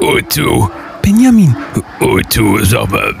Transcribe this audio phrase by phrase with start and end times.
[0.00, 0.70] Otto.
[1.02, 1.56] Benjamin.
[2.00, 3.14] Otto, sag mal,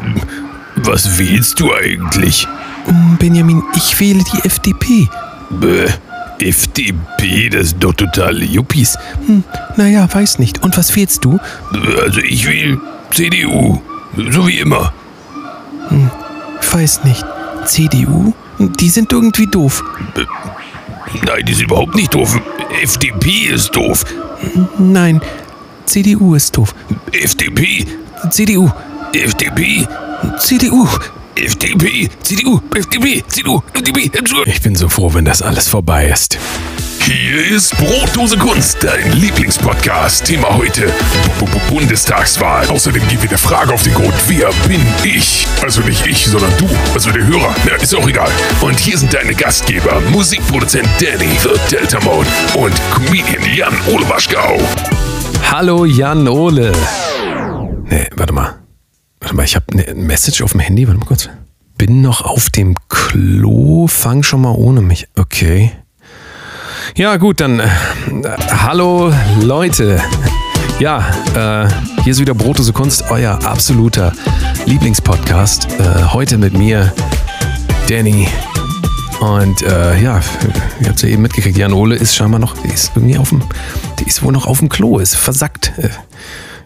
[0.76, 2.46] was wählst du eigentlich?
[2.86, 5.08] Hm, Benjamin, ich wähle die FDP.
[5.50, 5.88] Bäh,
[6.38, 8.98] FDP, das ist doch total Yuppies.
[9.26, 9.44] Hm,
[9.76, 10.62] naja, weiß nicht.
[10.62, 11.38] Und was wählst du?
[12.02, 13.80] Also ich will CDU,
[14.30, 14.92] so wie immer.
[15.88, 16.10] Hm,
[16.72, 17.24] weiß nicht.
[17.64, 18.32] CDU?
[18.58, 19.82] Die sind irgendwie doof.
[21.26, 22.38] Nein, die sind überhaupt nicht doof.
[22.82, 24.04] FDP ist doof.
[24.78, 25.20] Nein,
[25.90, 26.72] CDU ist doof.
[27.10, 27.84] FDP,
[28.30, 28.70] CDU,
[29.12, 29.88] FDP,
[30.38, 30.88] CDU.
[31.34, 34.08] FDP, CDU, FDP, CDU, FDP.
[34.46, 36.38] Ich bin so froh, wenn das alles vorbei ist.
[37.00, 40.26] Hier ist Brotdose Kunst, dein Lieblingspodcast.
[40.26, 40.82] Thema heute
[41.40, 42.68] B -B Bundestagswahl.
[42.68, 45.44] Außerdem gehen wir der Frage auf den Grund, wer bin ich?
[45.60, 47.52] Also nicht ich, sondern du, also der Hörer.
[47.66, 48.30] Ja, ist auch egal.
[48.60, 54.60] Und hier sind deine Gastgeber, Musikproduzent Danny, The Delta Mode und Comedian Jan Ole Waschgau.
[55.48, 56.72] Hallo Jan Ole.
[57.84, 58.54] Nee, warte mal.
[59.20, 60.86] Warte mal, ich habe eine Message auf dem Handy.
[60.86, 61.28] Warte mal kurz.
[61.76, 63.86] Bin noch auf dem Klo.
[63.86, 65.08] Fang schon mal ohne mich.
[65.16, 65.72] Okay.
[66.96, 67.68] Ja, gut, dann äh,
[68.50, 70.00] hallo Leute.
[70.78, 71.68] Ja, äh,
[72.02, 74.12] hier ist wieder Brotose Kunst, euer absoluter
[74.66, 75.68] Lieblingspodcast.
[75.78, 76.92] Äh, heute mit mir,
[77.88, 78.26] Danny.
[79.20, 80.20] Und äh, ja,
[80.80, 83.28] ihr habt es ja eben mitgekriegt, Jan Ole ist scheinbar noch, die ist irgendwie auf
[83.28, 83.42] dem,
[83.98, 85.72] die ist wohl noch auf dem Klo, ist versackt.
[85.76, 85.90] Äh,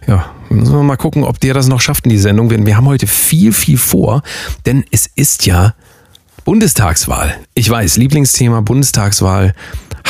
[0.07, 2.49] ja, müssen wir mal gucken, ob der das noch schafft in die Sendung.
[2.49, 4.23] Denn wir haben heute viel, viel vor,
[4.67, 5.75] denn es ist ja
[6.45, 7.35] Bundestagswahl.
[7.55, 9.55] Ich weiß, Lieblingsthema Bundestagswahl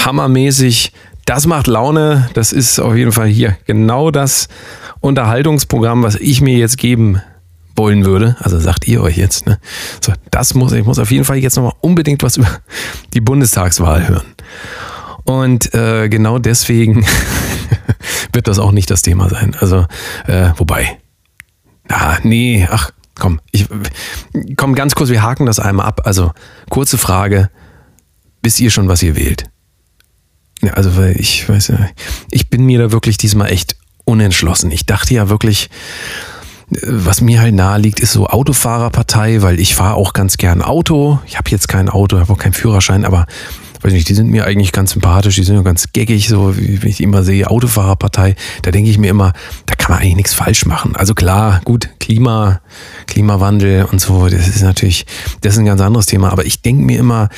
[0.05, 0.93] hammermäßig.
[1.25, 2.29] Das macht Laune.
[2.35, 4.49] Das ist auf jeden Fall hier genau das
[5.01, 7.23] Unterhaltungsprogramm, was ich mir jetzt geben
[7.77, 8.37] wollen würde.
[8.41, 9.47] Also sagt ihr euch jetzt.
[9.47, 9.59] Ne?
[10.01, 12.49] So, das muss ich muss auf jeden Fall jetzt nochmal unbedingt was über
[13.13, 14.35] die Bundestagswahl hören.
[15.25, 17.07] Und äh, genau deswegen
[18.33, 19.57] wird das auch nicht das Thema sein.
[19.59, 19.87] Also,
[20.27, 20.99] äh, wobei.
[21.89, 23.67] Ah, nee, ach, komm, ich
[24.57, 26.03] komm ganz kurz, wir haken das einmal ab.
[26.05, 26.33] Also,
[26.69, 27.51] kurze Frage.
[28.43, 29.45] Wisst ihr schon, was ihr wählt?
[30.63, 31.89] Ja, also, weil ich weiß ja,
[32.31, 34.71] ich bin mir da wirklich diesmal echt unentschlossen.
[34.71, 35.71] Ich dachte ja wirklich,
[36.83, 41.19] was mir halt nahe liegt, ist so Autofahrerpartei, weil ich fahre auch ganz gern Auto.
[41.27, 43.27] Ich habe jetzt kein Auto, habe auch keinen Führerschein, aber
[43.85, 46.89] weiß nicht, die sind mir eigentlich ganz sympathisch, die sind ja ganz geckig, so wie
[46.89, 48.35] ich immer sehe, Autofahrerpartei.
[48.63, 49.35] Da denke ich mir immer,
[49.67, 50.97] da kann man eigentlich nichts falsch machen.
[50.97, 52.61] Also klar, gut, Klima,
[53.07, 55.05] Klimawandel und so, das ist natürlich,
[55.43, 56.33] das ist ein ganz anderes Thema.
[56.33, 57.29] Aber ich denke mir immer,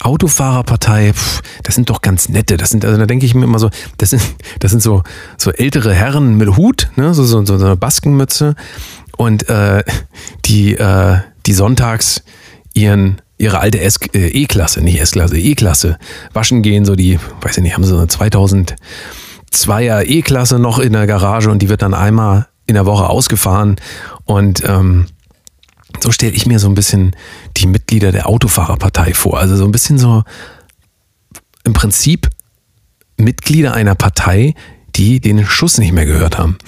[0.00, 2.56] Autofahrerpartei, pff, das sind doch ganz nette.
[2.56, 4.22] Das sind, also da denke ich mir immer so, das sind,
[4.58, 5.02] das sind so,
[5.36, 8.54] so ältere Herren mit Hut, ne, so, so, so eine Baskenmütze.
[9.16, 9.84] Und äh,
[10.46, 12.22] die, äh, die sonntags
[12.74, 15.98] ihren ihre alte äh, E-Klasse, nicht S-Klasse, E-Klasse
[16.34, 20.92] waschen gehen, so die, weiß ich nicht, haben sie so eine 2002er E-Klasse noch in
[20.92, 23.76] der Garage und die wird dann einmal in der Woche ausgefahren.
[24.26, 25.06] Und ähm,
[25.98, 27.16] so stelle ich mir so ein bisschen
[27.56, 29.38] die Mitglieder der Autofahrerpartei vor.
[29.38, 30.22] Also so ein bisschen so
[31.64, 32.28] im Prinzip
[33.16, 34.54] Mitglieder einer Partei,
[34.96, 36.58] die den Schuss nicht mehr gehört haben.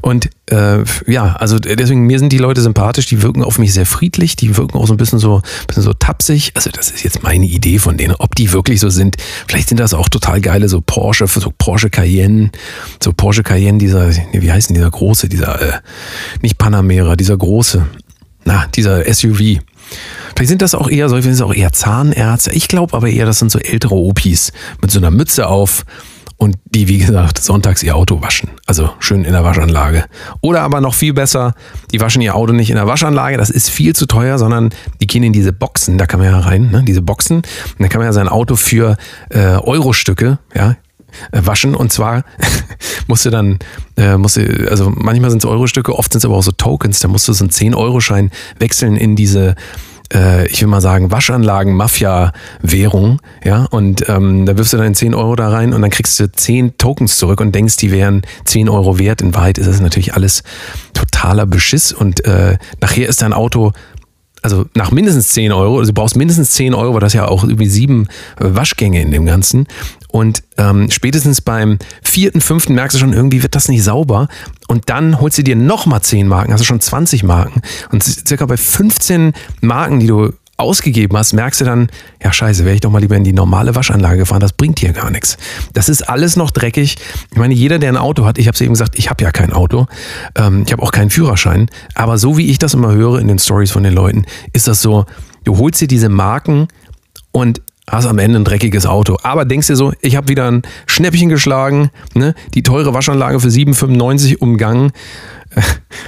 [0.00, 3.86] Und äh, ja, also deswegen, mir sind die Leute sympathisch, die wirken auf mich sehr
[3.86, 6.52] friedlich, die wirken auch so ein bisschen so, bisschen so tapsig.
[6.54, 8.14] Also, das ist jetzt meine Idee von denen.
[8.18, 11.90] Ob die wirklich so sind, vielleicht sind das auch total geile, so Porsche, so Porsche
[11.90, 12.50] Cayenne,
[13.02, 15.78] so Porsche Cayenne, dieser, wie heißt denn dieser große, dieser, äh,
[16.42, 17.86] nicht Panamera, dieser große,
[18.44, 19.60] na, dieser SUV.
[20.34, 22.52] Vielleicht sind das auch eher, solche sind auch eher Zahnärzte.
[22.52, 25.84] Ich glaube aber eher, das sind so ältere Opis mit so einer Mütze auf
[26.38, 28.50] und die, wie gesagt, sonntags ihr Auto waschen.
[28.64, 30.04] Also schön in der Waschanlage.
[30.40, 31.54] Oder aber noch viel besser,
[31.92, 35.08] die waschen ihr Auto nicht in der Waschanlage, das ist viel zu teuer, sondern die
[35.08, 36.84] gehen in diese Boxen, da kann man ja rein, ne?
[36.86, 37.38] diese Boxen.
[37.38, 37.44] Und
[37.80, 38.96] dann kann man ja sein Auto für
[39.30, 40.76] äh, Euro-Stücke, ja,
[41.32, 42.24] äh, waschen und zwar
[43.08, 43.58] musst du dann,
[43.96, 47.00] äh, musst du, also manchmal sind es Euro-Stücke, oft sind es aber auch so Tokens,
[47.00, 49.56] da musst du so einen 10-Euro-Schein wechseln in diese
[50.12, 55.14] äh, ich will mal sagen, Waschanlagen, Mafia-Währung, ja, und ähm, da wirfst du dann 10
[55.14, 58.68] Euro da rein und dann kriegst du 10 Tokens zurück und denkst, die wären 10
[58.68, 59.22] Euro wert.
[59.22, 60.42] In Wahrheit ist das natürlich alles
[60.94, 63.72] totaler Beschiss und äh, nachher ist dein Auto
[64.40, 67.42] also nach mindestens 10 Euro, also du brauchst mindestens 10 Euro, weil das ja auch
[67.42, 68.06] irgendwie sieben
[68.38, 69.66] Waschgänge in dem Ganzen.
[70.08, 74.28] Und ähm, spätestens beim vierten, fünften merkst du schon, irgendwie wird das nicht sauber.
[74.66, 77.60] Und dann holst du dir nochmal 10 Marken, also schon 20 Marken.
[77.92, 81.88] Und circa bei 15 Marken, die du ausgegeben hast, merkst du dann,
[82.22, 84.92] ja scheiße, wäre ich doch mal lieber in die normale Waschanlage gefahren, das bringt hier
[84.92, 85.38] gar nichts.
[85.72, 86.96] Das ist alles noch dreckig.
[87.30, 89.30] Ich meine, jeder, der ein Auto hat, ich habe es eben gesagt, ich habe ja
[89.30, 89.86] kein Auto,
[90.34, 93.38] ähm, ich habe auch keinen Führerschein, aber so wie ich das immer höre in den
[93.38, 95.06] Stories von den Leuten, ist das so,
[95.44, 96.66] du holst dir diese Marken
[97.30, 99.16] und hast am Ende ein dreckiges Auto.
[99.22, 102.34] Aber denkst dir so, ich habe wieder ein Schnäppchen geschlagen, ne?
[102.54, 104.92] die teure Waschanlage für 7,95 umgangen.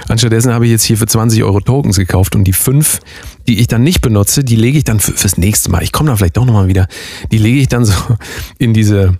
[0.07, 2.99] Anstattdessen habe ich jetzt hier für 20 Euro Tokens gekauft und die fünf,
[3.47, 5.83] die ich dann nicht benutze, die lege ich dann fürs nächste Mal.
[5.83, 6.87] Ich komme da vielleicht doch nochmal wieder.
[7.31, 7.93] Die lege ich dann so
[8.59, 9.17] in diese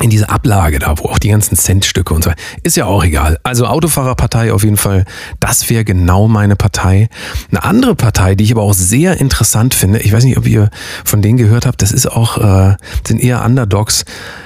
[0.00, 2.30] in diese Ablage da, wo auch die ganzen Centstücke und so.
[2.62, 3.38] Ist ja auch egal.
[3.42, 5.04] Also Autofahrerpartei auf jeden Fall,
[5.40, 7.08] das wäre genau meine Partei.
[7.50, 10.70] Eine andere Partei, die ich aber auch sehr interessant finde, ich weiß nicht, ob ihr
[11.04, 14.04] von denen gehört habt, das ist auch, äh, sind eher Underdogs,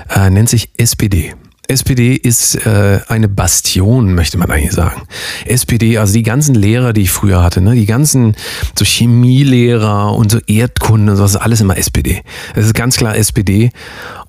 [0.08, 1.34] äh, nennt sich SPD.
[1.68, 5.02] SPD ist äh, eine Bastion, möchte man eigentlich sagen.
[5.46, 8.36] SPD, also die ganzen Lehrer, die ich früher hatte, ne, die ganzen
[8.76, 12.22] so Chemielehrer und so Erdkunde, so, das ist alles immer SPD.
[12.54, 13.70] Das ist ganz klar SPD.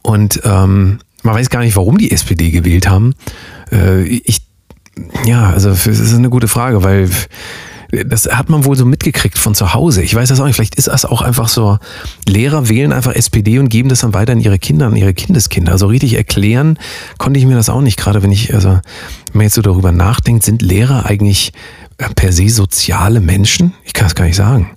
[0.04, 3.16] Und ähm, man weiß gar nicht, warum die SPD gewählt haben.
[3.72, 4.42] Äh, ich,
[5.26, 7.10] ja, also das ist eine gute Frage, weil
[8.06, 10.02] das hat man wohl so mitgekriegt von zu Hause.
[10.02, 10.56] Ich weiß das auch nicht.
[10.56, 11.78] Vielleicht ist das auch einfach so.
[12.28, 15.72] Lehrer wählen einfach SPD und geben das dann weiter an ihre Kinder, an ihre Kindeskinder.
[15.72, 16.80] Also richtig erklären
[17.20, 17.98] konnte ich mir das auch nicht.
[17.98, 18.82] Gerade wenn ich, also, wenn
[19.34, 21.54] man jetzt so darüber nachdenkt, sind Lehrer eigentlich
[22.16, 23.74] per se soziale Menschen?
[23.84, 24.72] Ich kann es gar nicht sagen.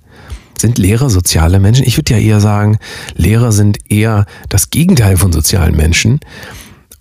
[0.59, 1.85] Sind Lehrer soziale Menschen?
[1.85, 2.79] Ich würde ja eher sagen,
[3.15, 6.19] Lehrer sind eher das Gegenteil von sozialen Menschen.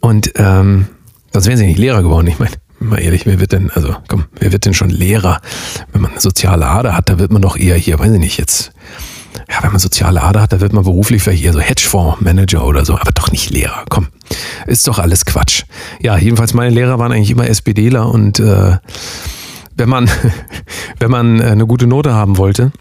[0.01, 0.87] Und ähm,
[1.33, 2.27] sonst wären sie nicht Lehrer geworden.
[2.27, 5.41] Ich meine, mal ehrlich, wer wird denn, also komm, wer wird denn schon Lehrer?
[5.93, 8.39] Wenn man eine soziale Ader hat, da wird man doch eher hier, weiß ich nicht,
[8.39, 8.73] jetzt,
[9.51, 12.85] ja, wenn man soziale Ader hat, da wird man beruflich vielleicht eher so Hedgefondsmanager oder
[12.85, 14.09] so, aber doch nicht Lehrer, komm.
[14.67, 15.65] Ist doch alles Quatsch.
[16.01, 18.77] Ja, jedenfalls meine Lehrer waren eigentlich immer SPDler und äh,
[19.77, 20.11] wenn man,
[20.99, 22.73] wenn man eine gute Note haben wollte,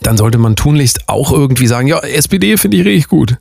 [0.00, 3.38] dann sollte man tunlichst auch irgendwie sagen, ja, SPD finde ich richtig gut.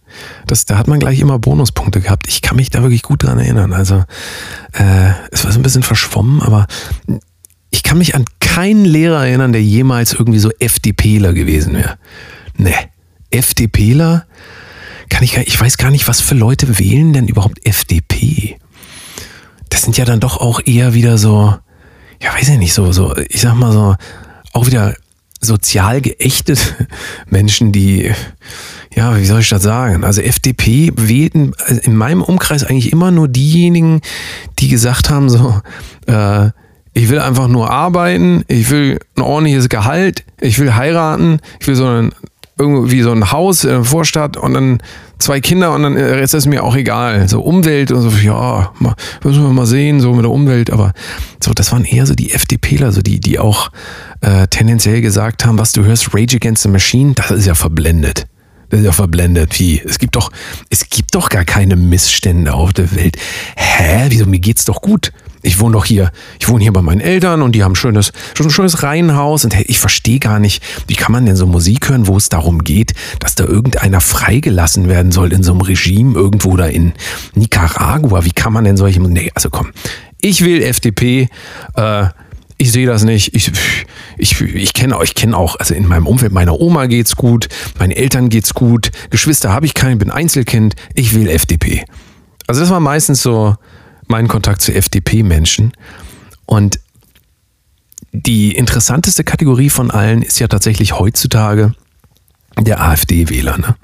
[0.48, 2.27] Das, da hat man gleich immer Bonuspunkte gehabt.
[2.27, 3.74] Ich kann mich da wirklich gut dran erinnern.
[3.74, 4.03] Also
[4.74, 6.68] äh, es war so ein bisschen verschwommen, aber
[7.69, 11.98] ich kann mich an keinen Lehrer erinnern, der jemals irgendwie so FDPler gewesen wäre.
[12.57, 12.74] Ne,
[13.31, 14.25] FDPler
[15.09, 18.57] kann ich ich weiß gar nicht, was für Leute wählen denn überhaupt FDP.
[19.69, 21.56] Das sind ja dann doch auch eher wieder so,
[22.21, 23.95] ja, weiß ich nicht, so, so, ich sag mal so,
[24.53, 24.95] auch wieder
[25.41, 26.75] sozial geächtet
[27.29, 28.11] Menschen, die,
[28.95, 30.03] ja, wie soll ich das sagen?
[30.03, 31.53] Also FDP wählten
[31.83, 34.01] in meinem Umkreis eigentlich immer nur diejenigen,
[34.59, 35.61] die gesagt haben, so,
[36.07, 36.51] äh,
[36.93, 41.75] ich will einfach nur arbeiten, ich will ein ordentliches Gehalt, ich will heiraten, ich will
[41.75, 42.11] so ein,
[42.57, 44.83] irgendwie so ein Haus in der Vorstadt und dann
[45.21, 47.27] zwei Kinder und dann ist es mir auch egal.
[47.27, 50.94] So Umwelt und so, ja, mal, müssen wir mal sehen, so mit der Umwelt, aber
[51.44, 53.69] so, das waren eher so die FDPler, so die, die auch
[54.21, 58.27] äh, tendenziell gesagt haben, was du hörst, Rage Against the Machine, das ist ja verblendet.
[58.69, 59.59] Das ist ja verblendet.
[59.59, 59.81] Wie?
[59.85, 60.31] Es gibt doch,
[60.69, 63.17] es gibt doch gar keine Missstände auf der Welt.
[63.57, 64.06] Hä?
[64.07, 64.25] Wieso?
[64.25, 65.12] Mir geht's doch gut.
[65.41, 68.11] Ich wohne doch hier, ich wohne hier bei meinen Eltern und die haben ein schönes,
[68.39, 71.89] ein schönes Reihenhaus und hey, ich verstehe gar nicht, wie kann man denn so Musik
[71.89, 76.13] hören, wo es darum geht, dass da irgendeiner freigelassen werden soll in so einem Regime
[76.13, 76.93] irgendwo da in
[77.33, 78.23] Nicaragua.
[78.25, 79.71] Wie kann man denn solche, nee, also komm,
[80.21, 81.27] ich will FDP,
[81.75, 82.05] äh,
[82.61, 83.33] ich sehe das nicht.
[83.33, 83.51] Ich,
[84.19, 87.47] ich, ich kenne ich kenn auch, also in meinem Umfeld, meiner Oma geht's gut,
[87.79, 91.83] meinen Eltern geht's gut, Geschwister habe ich keine, bin Einzelkind, ich will FDP.
[92.45, 93.55] Also das war meistens so
[94.12, 95.72] mein Kontakt zu FDP-Menschen.
[96.46, 96.80] Und
[98.12, 101.74] die interessanteste Kategorie von allen ist ja tatsächlich heutzutage
[102.60, 103.58] der AfD-Wähler.
[103.58, 103.75] Ne?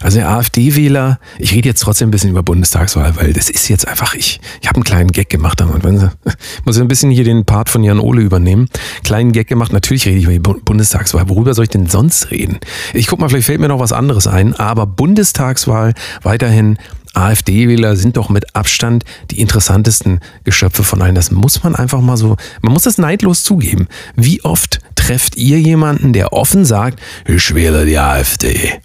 [0.00, 3.86] Also der AfD-Wähler, ich rede jetzt trotzdem ein bisschen über Bundestagswahl, weil das ist jetzt
[3.88, 5.60] einfach, ich, ich habe einen kleinen Gag gemacht.
[5.60, 6.10] Und wenn Sie,
[6.64, 8.68] muss ich ein bisschen hier den Part von Jan Ole übernehmen.
[9.02, 11.28] Kleinen Gag gemacht, natürlich rede ich über die Bundestagswahl.
[11.28, 12.60] Worüber soll ich denn sonst reden?
[12.94, 16.78] Ich guck mal, vielleicht fällt mir noch was anderes ein, aber Bundestagswahl weiterhin
[17.14, 21.14] AfD-Wähler sind doch mit Abstand die interessantesten Geschöpfe von allen.
[21.14, 23.88] Das muss man einfach mal so, man muss das neidlos zugeben.
[24.16, 28.80] Wie oft trefft ihr jemanden, der offen sagt, ich wähle die AfD?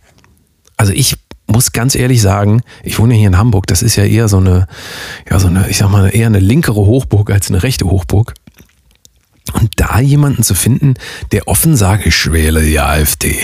[0.75, 1.15] Also ich
[1.47, 4.67] muss ganz ehrlich sagen, ich wohne hier in Hamburg, das ist ja eher so eine,
[5.29, 8.33] ja, so eine, ich sag mal, eher eine linkere Hochburg als eine rechte Hochburg.
[9.53, 10.95] Und da jemanden zu finden,
[11.31, 13.37] der offen sagt, ich wähle die AfD,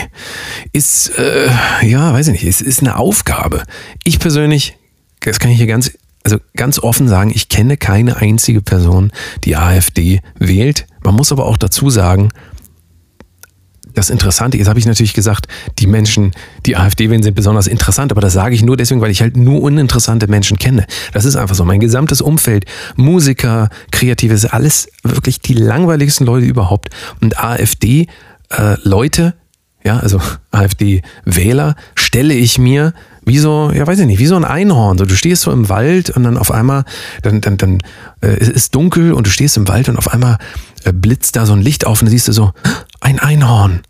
[0.71, 1.49] ist, äh,
[1.81, 3.63] ja, weiß ich nicht, ist, ist eine Aufgabe.
[4.03, 4.77] Ich persönlich,
[5.21, 5.91] das kann ich hier ganz,
[6.23, 9.11] also ganz offen sagen, ich kenne keine einzige Person,
[9.43, 10.85] die AfD wählt.
[11.03, 12.29] Man muss aber auch dazu sagen,
[13.93, 15.47] das Interessante, jetzt habe ich natürlich gesagt,
[15.79, 16.31] die Menschen,
[16.65, 19.37] die AfD wählen, sind besonders interessant, aber das sage ich nur deswegen, weil ich halt
[19.37, 20.85] nur uninteressante Menschen kenne.
[21.13, 21.65] Das ist einfach so.
[21.65, 26.89] Mein gesamtes Umfeld, Musiker, Kreative, alles wirklich die langweiligsten Leute überhaupt.
[27.21, 29.33] Und AfD-Leute,
[29.83, 30.19] äh, ja, also
[30.51, 32.93] AfD-Wähler, stelle ich mir
[33.25, 34.97] wie so, ja weiß ich nicht, wie so ein Einhorn.
[34.97, 36.83] So, du stehst so im Wald und dann auf einmal,
[37.21, 37.79] dann, dann, dann
[38.21, 40.37] äh, es ist dunkel und du stehst im Wald und auf einmal
[40.83, 42.51] äh, blitzt da so ein Licht auf und dann siehst du so,
[43.03, 43.81] ein Einhorn.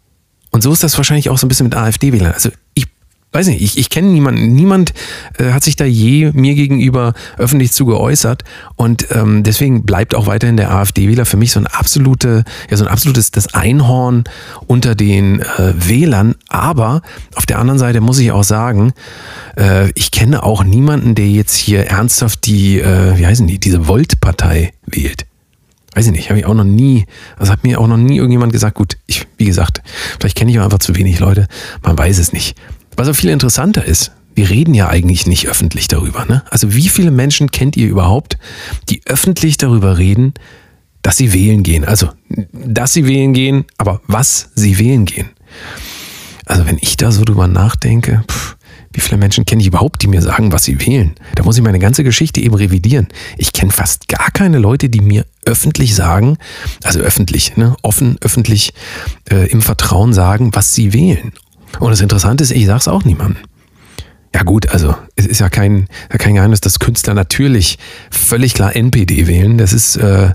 [0.52, 2.34] Und so ist das wahrscheinlich auch so ein bisschen mit AfD-Wählern.
[2.34, 2.88] Also ich
[3.32, 4.94] weiß nicht, ich, ich kenne niemanden, niemand
[5.40, 8.44] äh, hat sich da je mir gegenüber öffentlich zu geäußert
[8.76, 12.86] und ähm, deswegen bleibt auch weiterhin der AfD-Wähler für mich so ein absolute, ja so
[12.86, 14.26] ein absolutes das Einhorn
[14.68, 16.36] unter den äh, Wählern.
[16.48, 17.02] Aber
[17.36, 18.94] auf der anderen Seite muss ich auch sagen,
[19.58, 23.88] äh, ich kenne auch niemanden, der jetzt hier ernsthaft die, äh, wie heißen die, diese
[23.88, 25.26] Volt-Partei wählt.
[25.96, 27.06] Weiß ich nicht, habe ich auch noch nie,
[27.38, 29.82] also hat mir auch noch nie irgendjemand gesagt, gut, ich, wie gesagt,
[30.20, 31.48] vielleicht kenne ich auch einfach zu wenig Leute,
[31.84, 32.58] man weiß es nicht.
[32.96, 36.26] Was auch viel interessanter ist, wir reden ja eigentlich nicht öffentlich darüber.
[36.26, 36.44] Ne?
[36.50, 38.38] Also wie viele Menschen kennt ihr überhaupt,
[38.90, 40.34] die öffentlich darüber reden,
[41.04, 41.86] dass sie wählen gehen?
[41.86, 42.10] Also,
[42.52, 45.30] dass sie wählen gehen, aber was sie wählen gehen.
[46.46, 48.58] Also wenn ich da so drüber nachdenke, pff,
[48.94, 51.16] wie viele Menschen kenne ich überhaupt, die mir sagen, was sie wählen?
[51.36, 53.08] Da muss ich meine ganze Geschichte eben revidieren.
[53.38, 56.38] Ich kenne fast gar keine Leute, die mir öffentlich sagen,
[56.84, 58.74] also öffentlich, ne, offen, öffentlich
[59.30, 61.34] äh, im Vertrauen sagen, was sie wählen.
[61.80, 63.44] Und das Interessante ist, ich sage es auch niemandem.
[64.36, 67.78] Ja gut, also es ist ja kein, kein Geheimnis, dass Künstler natürlich
[68.10, 69.60] völlig klar NPD wählen.
[69.60, 70.32] Das ist äh,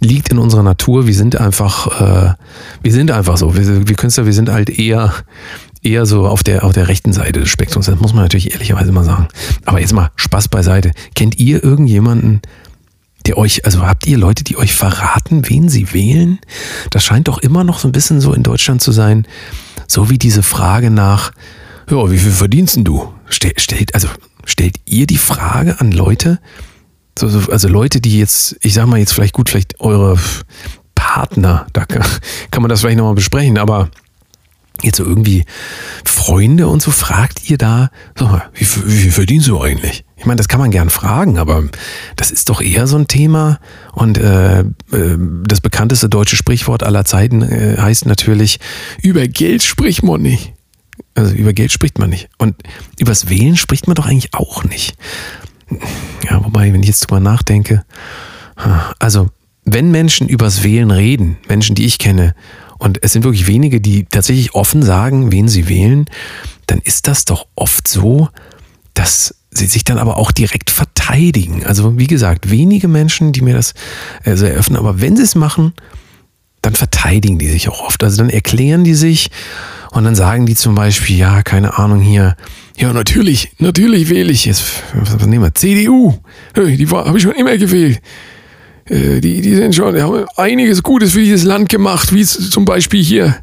[0.00, 1.06] liegt in unserer Natur.
[1.06, 2.34] Wir sind einfach, äh,
[2.82, 3.56] wir sind einfach so.
[3.56, 5.14] Wir, wir Künstler, wir sind halt eher
[5.86, 7.86] eher so auf der auf der rechten Seite des Spektrums.
[7.86, 9.28] Das muss man natürlich ehrlicherweise mal sagen.
[9.64, 10.90] Aber jetzt mal Spaß beiseite.
[11.14, 12.42] Kennt ihr irgendjemanden,
[13.26, 16.38] der euch, also habt ihr Leute, die euch verraten, wen sie wählen?
[16.90, 19.26] Das scheint doch immer noch so ein bisschen so in Deutschland zu sein
[19.86, 21.32] so wie diese Frage nach,
[21.90, 23.12] ja, wie viel verdienst du?
[23.28, 24.08] Stel, stellt, also
[24.44, 26.40] stellt ihr die Frage an Leute,
[27.18, 30.18] so, so, also Leute, die jetzt, ich sag mal jetzt vielleicht gut, vielleicht eure
[30.94, 32.04] Partner, da kann,
[32.50, 33.90] kann man das vielleicht nochmal besprechen, aber
[34.82, 35.44] jetzt so irgendwie
[36.04, 40.04] Freunde und so, fragt ihr da, sag mal, wie, wie verdienst du eigentlich?
[40.16, 41.64] Ich meine, das kann man gern fragen, aber
[42.16, 43.58] das ist doch eher so ein Thema.
[43.92, 44.64] Und äh, äh,
[45.44, 48.58] das bekannteste deutsche Sprichwort aller Zeiten äh, heißt natürlich,
[49.02, 50.54] über Geld spricht man nicht.
[51.14, 52.28] Also über Geld spricht man nicht.
[52.38, 52.56] Und
[52.98, 54.96] übers Wählen spricht man doch eigentlich auch nicht.
[56.28, 57.84] Ja, wobei, wenn ich jetzt drüber nachdenke,
[58.98, 59.28] also
[59.64, 62.34] wenn Menschen übers Wählen reden, Menschen, die ich kenne,
[62.78, 66.06] und es sind wirklich wenige, die tatsächlich offen sagen, wen sie wählen,
[66.66, 68.28] dann ist das doch oft so,
[68.94, 71.64] dass sie sich dann aber auch direkt verteidigen.
[71.64, 73.74] Also wie gesagt, wenige Menschen, die mir das
[74.24, 75.72] äh, eröffnen, aber wenn sie es machen,
[76.62, 78.02] dann verteidigen die sich auch oft.
[78.02, 79.30] Also dann erklären die sich
[79.92, 82.36] und dann sagen die zum Beispiel, ja, keine Ahnung hier,
[82.76, 86.14] ja, natürlich, natürlich wähle ich jetzt, was nehmen wir, CDU,
[86.56, 88.00] die habe ich schon immer gewählt.
[88.88, 92.64] Äh, die, die sind schon, die haben einiges Gutes für dieses Land gemacht, wie zum
[92.64, 93.36] Beispiel hier,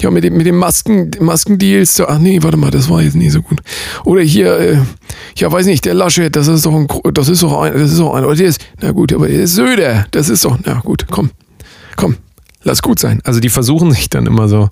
[0.00, 2.00] ja, mit dem, mit dem Masken, Maskendeals.
[2.00, 3.60] Ach nee, warte mal, das war jetzt nicht so gut.
[4.04, 4.78] Oder hier, äh,
[5.36, 8.00] ja, weiß nicht, der Laschet, das ist doch ein, das ist doch ein, das ist
[8.00, 10.80] doch ein, oder der ist, na gut, aber der ist Söder, das ist doch, na
[10.80, 11.30] gut, komm,
[11.96, 12.16] komm,
[12.66, 13.20] lass gut sein.
[13.24, 14.68] Also die versuchen sich dann immer so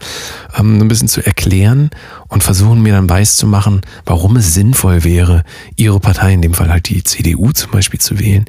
[0.58, 1.90] ähm, ein bisschen zu erklären
[2.28, 5.44] und versuchen mir dann weiß zu machen, warum es sinnvoll wäre,
[5.76, 8.44] ihre Partei, in dem Fall halt die CDU zum Beispiel, zu wählen.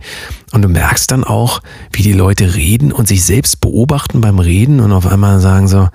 [0.51, 1.61] Und du merkst dann auch,
[1.91, 5.89] wie die Leute reden und sich selbst beobachten beim Reden und auf einmal sagen so,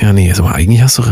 [0.00, 1.02] ja, nee, also eigentlich hast du,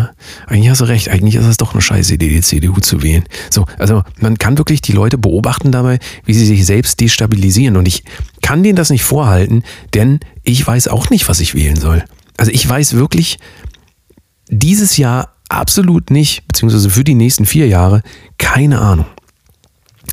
[0.47, 1.09] eigentlich hast du recht.
[1.09, 3.25] Eigentlich ist es doch eine scheiße Idee, die CDU zu wählen.
[3.51, 7.77] So, also man kann wirklich die Leute beobachten dabei, wie sie sich selbst destabilisieren.
[7.77, 8.05] Und ich
[8.43, 9.63] kann denen das nicht vorhalten,
[9.95, 12.05] denn ich weiß auch nicht, was ich wählen soll.
[12.37, 13.39] Also ich weiß wirklich
[14.49, 18.03] dieses Jahr absolut nicht, beziehungsweise für die nächsten vier Jahre,
[18.37, 19.07] keine Ahnung.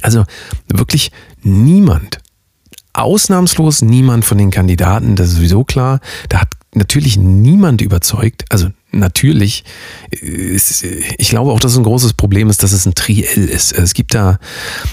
[0.01, 0.23] Also
[0.67, 1.11] wirklich
[1.43, 2.19] niemand,
[2.93, 5.99] ausnahmslos niemand von den Kandidaten, das ist sowieso klar,
[6.29, 9.63] da hat natürlich niemand überzeugt, also natürlich,
[10.09, 13.71] ist, ich glaube auch, dass es ein großes Problem ist, dass es ein Triell ist.
[13.71, 14.39] Es gibt da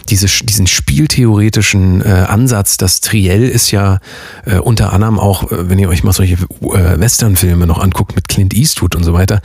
[0.08, 3.98] diese, diesen spieltheoretischen äh, Ansatz, das Triell ist ja
[4.46, 8.28] äh, unter anderem auch, äh, wenn ihr euch mal solche äh, Westernfilme noch anguckt mit
[8.28, 9.40] Clint Eastwood und so weiter,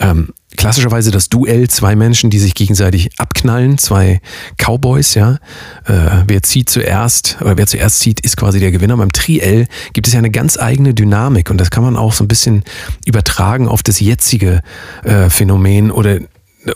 [0.00, 4.20] ähm, klassischerweise das Duell, zwei Menschen, die sich gegenseitig abknallen, zwei
[4.56, 5.38] Cowboys, ja.
[5.86, 8.96] Äh, wer zieht zuerst, oder wer zuerst zieht, ist quasi der Gewinner.
[8.96, 12.24] Beim Triell gibt es ja eine ganz eigene Dynamik und das kann man auch so
[12.24, 12.64] ein bisschen
[13.06, 14.62] übertragen auf das jetzige
[15.04, 16.18] äh, Phänomen oder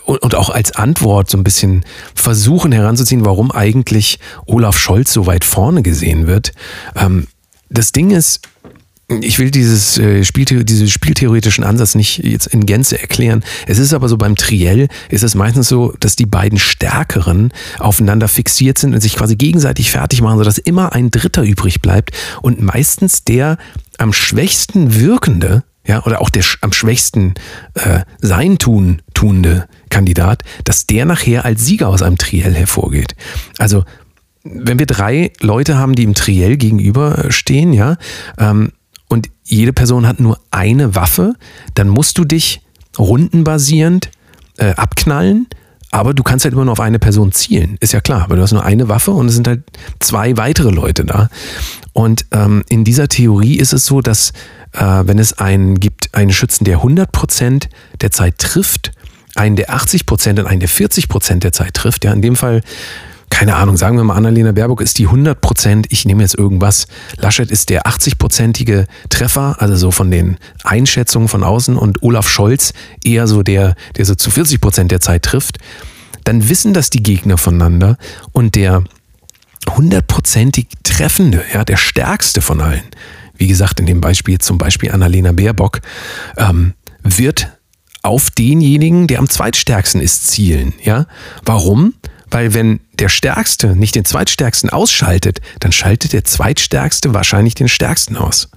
[0.05, 5.43] und auch als Antwort so ein bisschen versuchen heranzuziehen, warum eigentlich Olaf Scholz so weit
[5.43, 6.53] vorne gesehen wird.
[6.95, 7.27] Ähm,
[7.69, 8.41] das Ding ist,
[9.07, 13.43] ich will dieses äh, diesen spieltheoretischen Ansatz nicht jetzt in Gänze erklären.
[13.67, 18.27] Es ist aber so beim Triell ist es meistens so, dass die beiden Stärkeren aufeinander
[18.27, 22.61] fixiert sind und sich quasi gegenseitig fertig machen, sodass immer ein Dritter übrig bleibt und
[22.61, 23.57] meistens der
[23.99, 27.35] am schwächsten wirkende, ja, oder auch der am schwächsten
[27.75, 33.15] äh, sein tun tuende Kandidat, dass der nachher als Sieger aus einem Triell hervorgeht.
[33.59, 33.85] Also
[34.43, 37.97] wenn wir drei Leute haben, die im Triell gegenüberstehen, ja,
[38.37, 38.71] ähm,
[39.45, 41.35] jede Person hat nur eine Waffe,
[41.75, 42.61] dann musst du dich
[42.97, 44.09] rundenbasierend
[44.57, 45.47] äh, abknallen,
[45.91, 48.43] aber du kannst halt immer nur auf eine Person zielen, ist ja klar, weil du
[48.43, 49.63] hast nur eine Waffe und es sind halt
[49.99, 51.29] zwei weitere Leute da.
[51.93, 54.33] Und ähm, in dieser Theorie ist es so, dass
[54.73, 57.67] äh, wenn es einen gibt, einen Schützen, der 100%
[58.01, 58.91] der Zeit trifft,
[59.35, 62.61] einen, der 80% und einen, der 40% der Zeit trifft, ja, in dem Fall
[63.35, 66.87] keine Ahnung, sagen wir mal, Annalena Baerbock ist die 100 Prozent, ich nehme jetzt irgendwas.
[67.17, 72.71] Laschet ist der 80-prozentige Treffer, also so von den Einschätzungen von außen und Olaf Scholz
[73.03, 75.57] eher so der, der so zu 40 Prozent der Zeit trifft.
[76.23, 77.97] Dann wissen das die Gegner voneinander
[78.31, 78.85] und der
[79.69, 82.83] hundertprozentig Treffende, ja, der stärkste von allen,
[83.35, 85.81] wie gesagt, in dem Beispiel zum Beispiel Annalena Baerbock,
[86.37, 86.73] ähm,
[87.03, 87.49] wird
[88.01, 90.73] auf denjenigen, der am zweitstärksten ist, zielen.
[90.81, 91.05] Ja?
[91.43, 91.95] Warum?
[92.35, 98.17] Weil wenn der Stärkste nicht den Zweitstärksten ausschaltet, dann schaltet der Zweitstärkste wahrscheinlich den Stärksten
[98.17, 98.49] aus.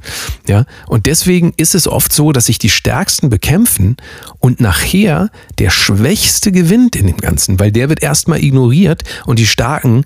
[0.49, 0.67] Ja?
[0.89, 3.97] Und deswegen ist es oft so, dass sich die Stärksten bekämpfen
[4.41, 5.31] und nachher
[5.61, 10.05] der Schwächste gewinnt in dem Ganzen, weil der wird erstmal ignoriert und die Starken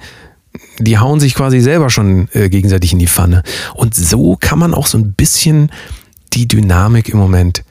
[0.79, 3.43] die hauen sich quasi selber schon äh, gegenseitig in die Pfanne.
[3.73, 5.73] Und so kann man auch so ein bisschen
[6.35, 7.65] die Dynamik im Moment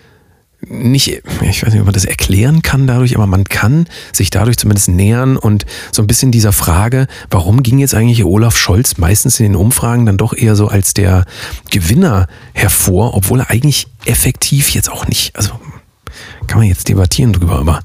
[0.68, 1.08] nicht,
[1.42, 4.90] ich weiß nicht, ob man das erklären kann dadurch, aber man kann sich dadurch zumindest
[4.90, 9.48] nähern und so ein bisschen dieser Frage, warum ging jetzt eigentlich Olaf Scholz meistens in
[9.48, 11.26] den Umfragen dann doch eher so als der
[11.72, 15.52] Gewinner hervor, obwohl er eigentlich effektiv jetzt auch nicht, also
[16.48, 17.80] kann man jetzt debattieren drüber, aber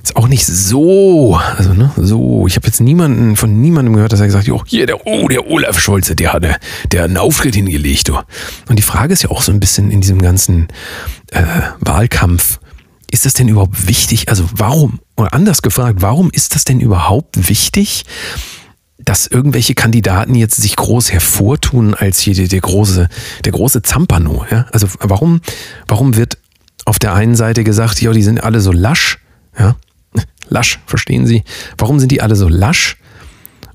[0.00, 2.46] jetzt auch nicht so, also ne, so.
[2.46, 5.28] Ich habe jetzt niemanden von niemandem gehört, dass er gesagt hat, oh, hier der, oh,
[5.28, 6.42] der Olaf Scholze, der hat,
[6.90, 8.10] der einen Auftritt hingelegt.
[8.10, 8.20] Oh.
[8.68, 10.68] Und die Frage ist ja auch so ein bisschen in diesem ganzen
[11.32, 11.42] äh,
[11.80, 12.58] Wahlkampf,
[13.10, 14.28] ist das denn überhaupt wichtig?
[14.28, 18.04] Also warum, oder anders gefragt, warum ist das denn überhaupt wichtig,
[18.98, 23.08] dass irgendwelche Kandidaten jetzt sich groß hervortun als hier der, der große,
[23.44, 24.46] der große Zampano?
[24.50, 24.66] Ja?
[24.72, 25.40] Also warum,
[25.88, 26.38] warum wird
[26.84, 29.18] auf der einen Seite gesagt, ja, die sind alle so lasch,
[29.58, 29.76] ja,
[30.48, 31.44] lasch, verstehen Sie?
[31.78, 32.96] Warum sind die alle so lasch?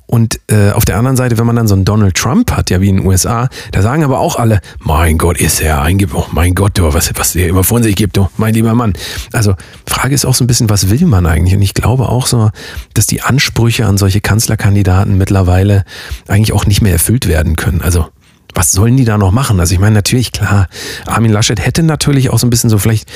[0.08, 2.80] Und äh, auf der anderen Seite, wenn man dann so einen Donald Trump hat, ja
[2.80, 6.26] wie in den USA, da sagen aber auch alle, mein Gott, ist er ein, oh
[6.32, 8.94] mein Gott, du, was, was der immer von sich gibt, du, mein lieber Mann.
[9.32, 9.56] Also
[9.88, 11.56] Frage ist auch so ein bisschen, was will man eigentlich?
[11.56, 12.52] Und ich glaube auch so,
[12.94, 15.86] dass die Ansprüche an solche Kanzlerkandidaten mittlerweile
[16.28, 17.82] eigentlich auch nicht mehr erfüllt werden können.
[17.82, 18.08] Also
[18.54, 19.60] was sollen die da noch machen?
[19.60, 20.68] Also ich meine, natürlich, klar,
[21.06, 23.10] Armin Laschet hätte natürlich auch so ein bisschen so vielleicht,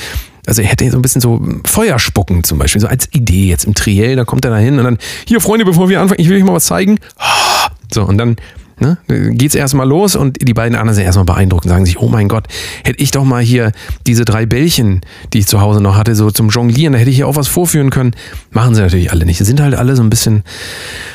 [0.46, 3.64] also er hätte so ein bisschen so Feuer spucken zum Beispiel, so als Idee jetzt
[3.64, 6.28] im Triell, da kommt er da hin und dann, hier Freunde, bevor wir anfangen, ich
[6.28, 6.98] will euch mal was zeigen.
[7.92, 8.36] So, und dann
[8.80, 12.08] ne, geht's erstmal los und die beiden anderen sind erstmal beeindruckt und sagen sich, oh
[12.08, 12.46] mein Gott,
[12.84, 13.72] hätte ich doch mal hier
[14.06, 15.00] diese drei Bällchen,
[15.32, 17.48] die ich zu Hause noch hatte, so zum Jonglieren, da hätte ich hier auch was
[17.48, 18.12] vorführen können.
[18.50, 19.38] Machen sie natürlich alle nicht.
[19.38, 20.42] Sie sind halt alle so ein bisschen,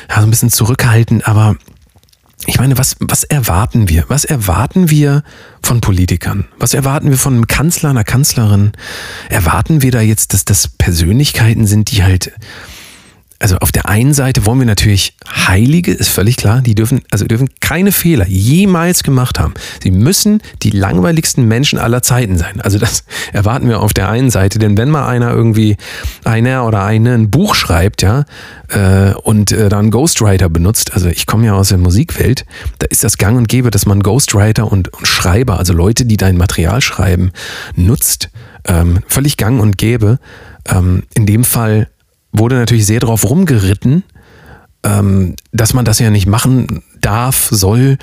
[0.08, 1.56] ja, so ein bisschen zurückhaltend, aber
[2.44, 4.04] ich meine, was, was erwarten wir?
[4.08, 5.22] Was erwarten wir
[5.62, 6.46] von Politikern?
[6.58, 8.72] Was erwarten wir von einem Kanzler, einer Kanzlerin?
[9.30, 12.32] Erwarten wir da jetzt, dass das Persönlichkeiten sind, die halt
[13.38, 17.26] also auf der einen Seite wollen wir natürlich Heilige, ist völlig klar, die dürfen, also
[17.26, 19.54] dürfen keine Fehler jemals gemacht haben.
[19.82, 22.60] Sie müssen die langweiligsten Menschen aller Zeiten sein.
[22.60, 25.76] Also das erwarten wir auf der einen Seite, denn wenn mal einer irgendwie,
[26.24, 28.24] einer oder eine ein Buch schreibt, ja,
[28.68, 32.46] äh, und äh, dann Ghostwriter benutzt, also ich komme ja aus der Musikwelt,
[32.78, 36.16] da ist das gang und gäbe, dass man Ghostwriter und, und Schreiber, also Leute, die
[36.16, 37.32] dein Material schreiben,
[37.74, 38.30] nutzt,
[38.66, 40.18] ähm, völlig gang und gäbe.
[40.68, 41.88] Ähm, in dem Fall
[42.38, 44.04] wurde natürlich sehr darauf rumgeritten,
[44.82, 47.98] ähm, dass man das ja nicht machen darf, soll,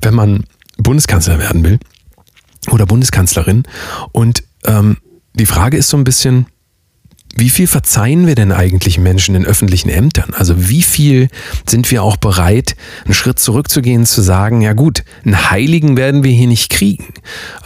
[0.00, 0.44] wenn man
[0.76, 1.78] Bundeskanzler werden will
[2.70, 3.64] oder Bundeskanzlerin.
[4.12, 4.98] Und ähm,
[5.34, 6.46] die Frage ist so ein bisschen,
[7.36, 10.32] wie viel verzeihen wir denn eigentlich Menschen in öffentlichen Ämtern?
[10.34, 11.28] Also wie viel
[11.66, 16.32] sind wir auch bereit, einen Schritt zurückzugehen, zu sagen, ja gut, einen Heiligen werden wir
[16.32, 17.12] hier nicht kriegen.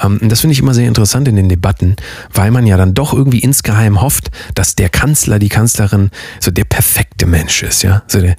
[0.03, 1.97] Ähm, und das finde ich immer sehr interessant in den Debatten,
[2.33, 6.65] weil man ja dann doch irgendwie insgeheim hofft, dass der Kanzler, die Kanzlerin so der
[6.65, 8.03] perfekte Mensch ist, ja.
[8.07, 8.37] So der,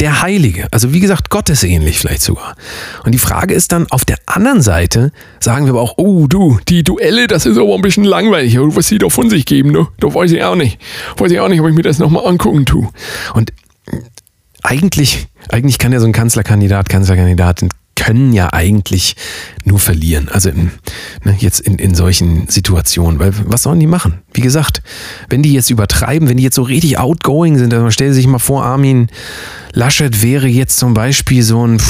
[0.00, 0.66] der Heilige.
[0.70, 2.56] Also wie gesagt, gottesähnlich vielleicht sogar.
[3.04, 6.58] Und die Frage ist dann, auf der anderen Seite sagen wir aber auch, oh du,
[6.68, 8.56] die Duelle, das ist aber ein bisschen langweilig.
[8.58, 9.86] Was sie da von sich geben, ne?
[9.98, 10.80] da weiß ich auch nicht.
[11.16, 12.88] Weiß ich auch nicht, ob ich mir das nochmal angucken tue.
[13.34, 13.52] Und
[14.62, 17.68] eigentlich, eigentlich kann ja so ein Kanzlerkandidat, Kanzlerkandidatin
[18.00, 19.14] können ja eigentlich
[19.64, 20.30] nur verlieren.
[20.30, 20.70] Also in,
[21.22, 23.20] ne, jetzt in, in solchen Situationen.
[23.20, 24.20] Weil was sollen die machen?
[24.32, 24.80] Wie gesagt,
[25.28, 28.26] wenn die jetzt übertreiben, wenn die jetzt so richtig outgoing sind, dann stellen Sie sich
[28.26, 29.08] mal vor, Armin
[29.72, 31.80] Laschet wäre jetzt zum Beispiel so ein,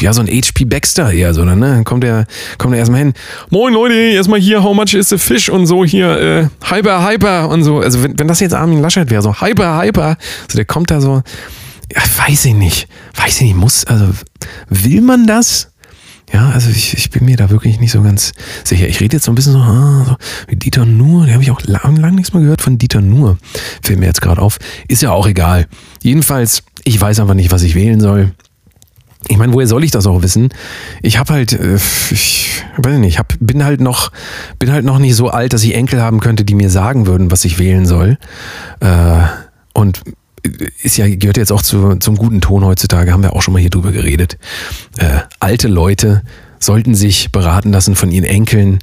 [0.00, 1.56] ja, so ein HP Baxter eher so, ne?
[1.56, 2.26] Dann kommt er,
[2.58, 3.14] kommt er erstmal hin.
[3.48, 7.48] Moin Leute, erstmal hier, how much is the fish und so hier, äh, hyper, hyper
[7.48, 7.80] und so.
[7.80, 11.00] Also wenn, wenn das jetzt Armin Laschet wäre, so hyper, hyper, also der kommt da
[11.00, 11.22] so,
[11.92, 12.88] ja, weiß ich nicht.
[13.14, 14.08] Weiß ich nicht, muss, also
[14.68, 15.70] will man das?
[16.32, 18.32] Ja, also ich, ich bin mir da wirklich nicht so ganz
[18.64, 18.88] sicher.
[18.88, 20.16] Ich rede jetzt so ein bisschen so, ah, so
[20.48, 23.38] wie Dieter Nuhr, den habe ich auch lange lang nichts mehr gehört von Dieter Nuhr.
[23.82, 24.58] Fällt mir jetzt gerade auf.
[24.88, 25.66] Ist ja auch egal.
[26.02, 28.32] Jedenfalls, ich weiß einfach nicht, was ich wählen soll.
[29.28, 30.50] Ich meine, woher soll ich das auch wissen?
[31.02, 31.76] Ich habe halt, äh,
[32.10, 34.10] ich weiß nicht, ich hab, bin halt noch,
[34.58, 37.30] bin halt noch nicht so alt, dass ich Enkel haben könnte, die mir sagen würden,
[37.30, 38.18] was ich wählen soll.
[38.80, 39.22] Äh,
[39.72, 40.02] und
[40.82, 43.60] ist ja, gehört jetzt auch zu, zum guten Ton heutzutage, haben wir auch schon mal
[43.60, 44.38] hier drüber geredet.
[44.98, 46.22] Äh, alte Leute
[46.58, 48.78] sollten sich beraten lassen von ihren Enkeln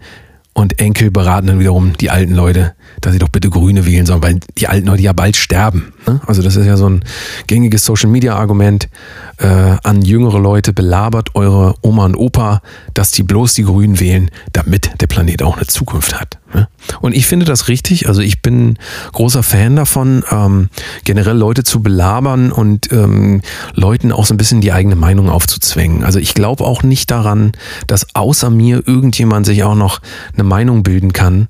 [0.54, 4.22] und Enkel beraten dann wiederum die alten Leute, dass sie doch bitte Grüne wählen sollen,
[4.22, 5.94] weil die alten Leute ja bald sterben.
[6.06, 6.20] Ne?
[6.28, 7.04] Also das ist ja so ein
[7.48, 8.90] gängiges Social-Media-Argument
[9.38, 12.62] äh, an jüngere Leute, belabert eure Oma und Opa,
[12.94, 16.38] dass die bloß die Grünen wählen, damit der Planet auch eine Zukunft hat.
[16.54, 16.68] Ne?
[17.00, 18.08] Und ich finde das richtig.
[18.08, 18.78] Also ich bin
[19.14, 20.70] großer Fan davon, ähm,
[21.06, 23.42] generell Leute zu belabern und ähm,
[23.74, 26.04] Leuten auch so ein bisschen die eigene Meinung aufzuzwängen.
[26.04, 27.54] Also ich glaube auch nicht daran,
[27.88, 30.02] dass außer mir irgendjemand sich auch noch
[30.42, 31.48] eine Meinung bilden kann,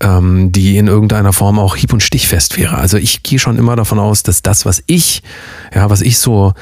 [0.00, 2.76] ähm, die in irgendeiner Form auch hieb- und stichfest wäre.
[2.76, 5.22] Also ich gehe schon immer davon aus, dass das, was ich,
[5.74, 6.52] ja, was ich so,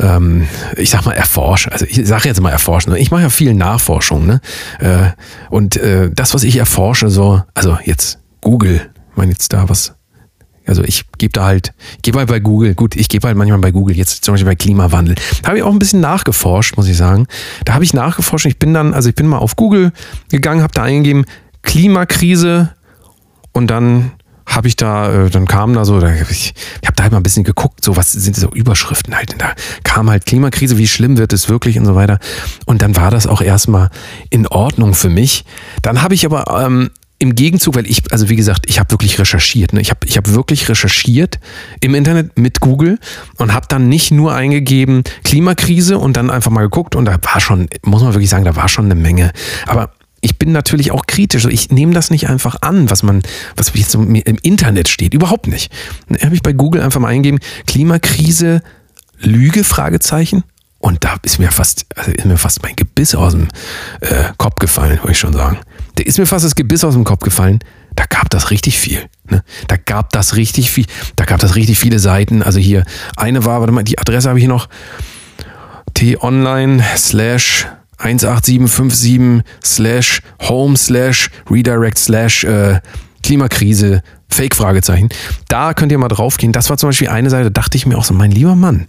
[0.00, 3.54] ähm, ich sag mal, erforsche, also ich sage jetzt mal erforschen, ich mache ja viel
[3.54, 4.40] Nachforschung, ne?
[4.80, 5.10] Äh,
[5.50, 9.95] und äh, das, was ich erforsche, so, also jetzt Google, ich meine jetzt da was
[10.66, 13.60] also ich gebe da halt, ich gebe halt bei Google, gut, ich gebe halt manchmal
[13.60, 15.14] bei Google, jetzt zum Beispiel bei Klimawandel.
[15.42, 17.26] Da habe ich auch ein bisschen nachgeforscht, muss ich sagen.
[17.64, 18.46] Da habe ich nachgeforscht.
[18.46, 19.92] Ich bin dann, also ich bin mal auf Google
[20.30, 21.24] gegangen, habe da eingegeben,
[21.62, 22.74] Klimakrise
[23.52, 24.12] und dann
[24.46, 27.24] habe ich da, äh, dann kam da so, ich, ich habe da halt mal ein
[27.24, 29.32] bisschen geguckt, so was sind so Überschriften halt.
[29.32, 29.52] Und da
[29.82, 32.20] kam halt Klimakrise, wie schlimm wird es wirklich und so weiter.
[32.64, 33.90] Und dann war das auch erstmal
[34.30, 35.44] in Ordnung für mich.
[35.82, 39.18] Dann habe ich aber ähm, im Gegenzug, weil ich, also wie gesagt, ich habe wirklich
[39.18, 39.72] recherchiert.
[39.72, 39.80] Ne?
[39.80, 41.38] Ich habe ich hab wirklich recherchiert
[41.80, 42.98] im Internet mit Google
[43.38, 47.40] und habe dann nicht nur eingegeben Klimakrise und dann einfach mal geguckt und da war
[47.40, 49.32] schon, muss man wirklich sagen, da war schon eine Menge.
[49.66, 51.44] Aber ich bin natürlich auch kritisch.
[51.46, 53.22] Ich nehme das nicht einfach an, was man,
[53.54, 55.14] was jetzt im Internet steht.
[55.14, 55.72] Überhaupt nicht.
[56.08, 58.62] Dann habe ich bei Google einfach mal eingegeben, Klimakrise,
[59.20, 60.42] Lüge, Fragezeichen.
[60.78, 63.48] Und da ist mir fast, also ist mir fast mein Gebiss aus dem
[64.00, 65.58] äh, Kopf gefallen, würde ich schon sagen.
[65.96, 67.58] Da ist mir fast das Gebiss aus dem Kopf gefallen.
[67.94, 69.08] Da gab das richtig viel.
[69.28, 69.42] Ne?
[69.66, 70.86] Da gab das richtig viel.
[71.16, 72.42] Da gab das richtig viele Seiten.
[72.42, 72.84] Also hier,
[73.16, 74.68] eine war, warte mal, die Adresse habe ich noch.
[75.94, 77.66] t-online slash
[77.98, 82.80] 18757 slash home slash redirect slash äh,
[83.22, 85.08] Klimakrise Fake-Fragezeichen.
[85.48, 86.52] Da könnt ihr mal draufgehen.
[86.52, 88.86] Das war zum Beispiel eine Seite, da dachte ich mir auch so, mein lieber Mann,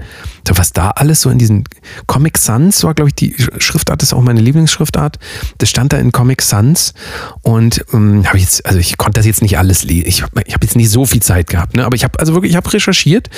[0.56, 1.64] was da alles so in diesen
[2.06, 5.18] Comic Sans war, glaube ich, die Schriftart ist auch meine Lieblingsschriftart.
[5.58, 6.94] Das stand da in Comic Sans
[7.42, 10.08] und ähm, habe jetzt, also ich konnte das jetzt nicht alles lesen.
[10.08, 11.86] Ich, habe jetzt nicht so viel Zeit gehabt, ne?
[11.86, 13.30] aber ich habe also wirklich, ich habe recherchiert.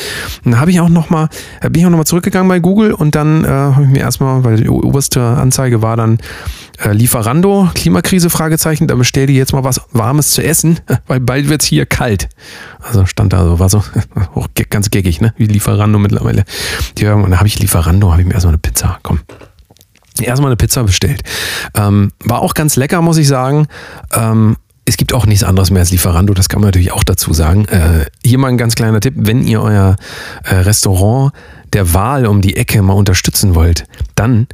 [0.43, 1.29] Und dann habe ich auch noch mal,
[1.61, 4.43] bin ich auch noch mal zurückgegangen bei Google und dann äh, habe ich mir erstmal,
[4.43, 6.19] weil die oberste Anzeige war dann
[6.83, 11.49] äh, Lieferando, Klimakrise, Fragezeichen, da bestell dir jetzt mal was Warmes zu essen, weil bald
[11.49, 12.29] wird's hier kalt.
[12.79, 13.83] Also stand da so, war so
[14.35, 15.33] auch ganz geckig, ne?
[15.37, 16.45] Wie Lieferando mittlerweile.
[16.99, 19.19] Ja, und da habe ich Lieferando, habe ich mir erstmal eine Pizza, komm.
[20.19, 21.21] Erstmal eine Pizza bestellt.
[21.75, 23.67] Ähm, war auch ganz lecker, muss ich sagen.
[24.13, 27.31] Ähm, es gibt auch nichts anderes mehr als Lieferando, das kann man natürlich auch dazu
[27.31, 27.65] sagen.
[27.65, 29.95] Äh, hier mal ein ganz kleiner Tipp, wenn ihr euer
[30.43, 31.31] äh, Restaurant
[31.73, 33.85] der Wahl um die Ecke mal unterstützen wollt,
[34.15, 34.47] dann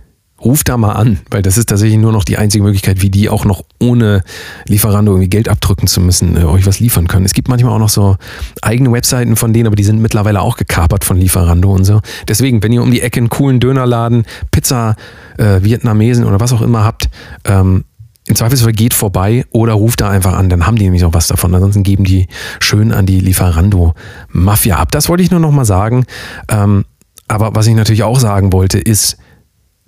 [0.46, 3.30] ruft da mal an, weil das ist tatsächlich nur noch die einzige Möglichkeit, wie die
[3.30, 4.24] auch noch ohne
[4.68, 7.26] Lieferando irgendwie Geld abdrücken zu müssen, äh, euch was liefern können.
[7.26, 8.16] Es gibt manchmal auch noch so
[8.62, 12.02] eigene Webseiten von denen, aber die sind mittlerweile auch gekapert von Lieferando und so.
[12.28, 14.96] Deswegen, wenn ihr um die Ecke einen coolen Dönerladen, Pizza,
[15.38, 17.10] äh, Vietnamesen oder was auch immer habt,
[17.44, 17.84] ähm,
[18.28, 21.28] im Zweifelsfall geht vorbei oder ruft da einfach an, dann haben die nämlich auch was
[21.28, 21.54] davon.
[21.54, 22.28] Ansonsten geben die
[22.60, 24.92] schön an die Lieferando-Mafia ab.
[24.92, 26.06] Das wollte ich nur noch mal sagen.
[26.50, 26.86] Ähm,
[27.28, 29.18] aber was ich natürlich auch sagen wollte, ist,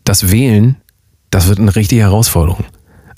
[0.08, 0.78] das Wählen,
[1.30, 2.66] das wird eine richtige Herausforderung.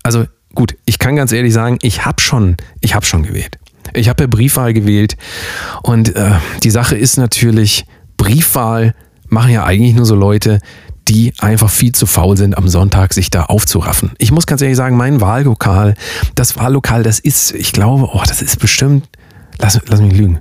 [0.04, 0.26] Also
[0.56, 3.60] gut, ich kann ganz ehrlich sagen, ich habe schon, ich habe schon gewählt.
[3.94, 5.16] Ich habe per Briefwahl gewählt
[5.84, 6.32] und äh,
[6.64, 7.86] die Sache ist natürlich,
[8.18, 8.96] Briefwahl
[9.28, 10.60] machen ja eigentlich nur so Leute,
[11.08, 14.12] die einfach viel zu faul sind, am Sonntag sich da aufzuraffen.
[14.18, 15.96] Ich muss ganz ehrlich sagen, mein Wahllokal,
[16.36, 19.08] das Wahllokal, das ist, ich glaube, oh, das ist bestimmt,
[19.58, 20.40] lass, lass mich lügen,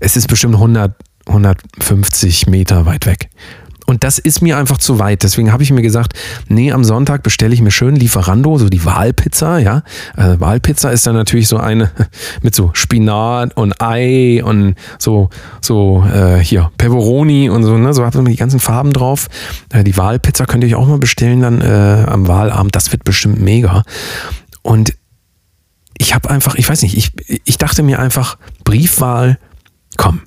[0.00, 0.94] es ist bestimmt 100,
[1.26, 3.28] 150 Meter weit weg.
[3.88, 5.22] Und das ist mir einfach zu weit.
[5.22, 6.12] Deswegen habe ich mir gesagt,
[6.46, 9.82] nee, am Sonntag bestelle ich mir schön Lieferando, so die Wahlpizza, ja.
[10.14, 11.90] Also Wahlpizza ist dann natürlich so eine
[12.42, 15.30] mit so Spinat und Ei und so,
[15.62, 17.94] so äh, hier, Peperoni und so, ne?
[17.94, 19.28] So hat man die ganzen Farben drauf.
[19.72, 22.76] Äh, die Wahlpizza könnt ihr euch auch mal bestellen dann äh, am Wahlabend.
[22.76, 23.84] Das wird bestimmt mega.
[24.60, 24.92] Und
[25.96, 27.12] ich habe einfach, ich weiß nicht, ich,
[27.46, 29.38] ich dachte mir einfach, Briefwahl,
[29.96, 30.20] komm,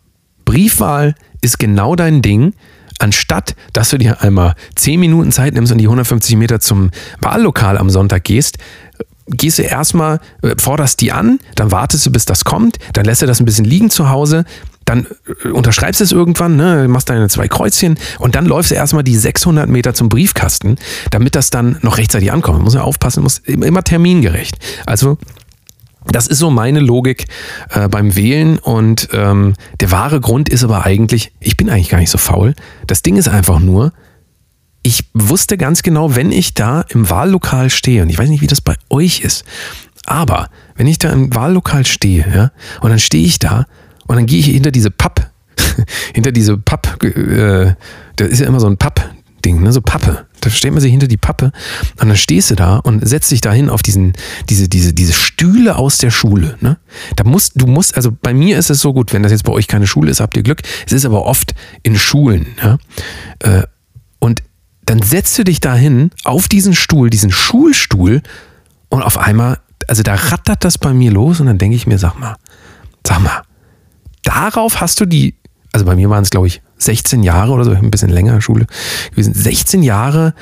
[0.45, 2.55] Briefwahl ist genau dein Ding
[3.01, 7.77] anstatt dass du dir einmal 10 Minuten Zeit nimmst und die 150 Meter zum Wahllokal
[7.77, 8.57] am Sonntag gehst,
[9.27, 13.21] gehst du erstmal, äh, forderst die an, dann wartest du, bis das kommt, dann lässt
[13.21, 14.45] du das ein bisschen liegen zu Hause,
[14.85, 15.07] dann
[15.45, 19.03] äh, unterschreibst du es irgendwann, ne, machst deine zwei Kreuzchen und dann läufst du erstmal
[19.03, 20.77] die 600 Meter zum Briefkasten,
[21.11, 22.61] damit das dann noch rechtzeitig ankommt.
[22.61, 24.57] Muss ja aufpassen, muss immer termingerecht.
[24.85, 25.17] Also
[26.07, 27.27] das ist so meine Logik
[27.69, 31.99] äh, beim Wählen und ähm, der wahre Grund ist aber eigentlich, ich bin eigentlich gar
[31.99, 32.55] nicht so faul.
[32.87, 33.93] Das Ding ist einfach nur,
[34.83, 38.47] ich wusste ganz genau, wenn ich da im Wahllokal stehe, und ich weiß nicht, wie
[38.47, 39.45] das bei euch ist,
[40.05, 43.67] aber wenn ich da im Wahllokal stehe, ja, und dann stehe ich da
[44.07, 45.29] und dann gehe ich hinter diese Papp,
[46.13, 47.75] hinter diese Papp, äh,
[48.15, 48.77] da ist ja immer so ein
[49.41, 50.25] Papp-Ding, ne, so Pappe.
[50.41, 51.51] Da stellt man sich hinter die Pappe
[51.99, 54.13] und dann stehst du da und setzt dich dahin auf diesen,
[54.49, 56.57] diese, diese, diese Stühle aus der Schule.
[56.61, 56.77] Ne?
[57.15, 59.51] Da musst, du musst, also bei mir ist es so gut, wenn das jetzt bei
[59.51, 60.61] euch keine Schule ist, habt ihr Glück.
[60.85, 62.47] Es ist aber oft in Schulen.
[62.61, 62.77] Ja?
[63.39, 63.63] Äh,
[64.19, 64.43] und
[64.85, 68.21] dann setzt du dich dahin auf diesen Stuhl, diesen Schulstuhl
[68.89, 71.97] und auf einmal, also da rattert das bei mir los und dann denke ich mir,
[71.97, 72.35] sag mal,
[73.05, 73.43] sag mal,
[74.23, 75.35] darauf hast du die,
[75.71, 78.67] also bei mir waren es glaube ich 16 Jahre oder so, ein bisschen länger Schule
[79.11, 80.33] gewesen, 16 Jahre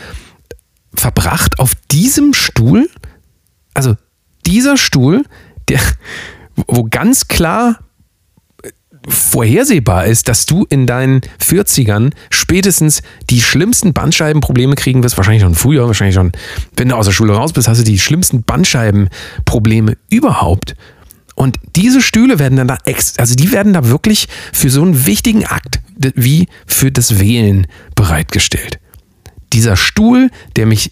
[0.93, 2.89] verbracht auf diesem Stuhl.
[3.73, 3.95] Also
[4.45, 5.23] dieser Stuhl,
[5.67, 5.80] der,
[6.67, 7.80] wo ganz klar
[9.08, 15.56] vorhersehbar ist, dass du in deinen 40ern spätestens die schlimmsten Bandscheibenprobleme kriegen wirst, wahrscheinlich schon
[15.56, 16.32] früher, wahrscheinlich schon,
[16.75, 20.75] wenn du aus der Schule raus bist, hast du die schlimmsten Bandscheibenprobleme überhaupt.
[21.39, 22.78] Und diese Stühle werden dann da,
[23.17, 28.78] also die werden da wirklich für so einen wichtigen Akt wie für das Wählen bereitgestellt.
[29.54, 30.91] Dieser Stuhl, der mich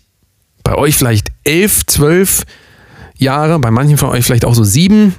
[0.63, 2.45] bei euch vielleicht elf, zwölf
[3.17, 5.15] Jahre, bei manchen von euch vielleicht auch so sieben,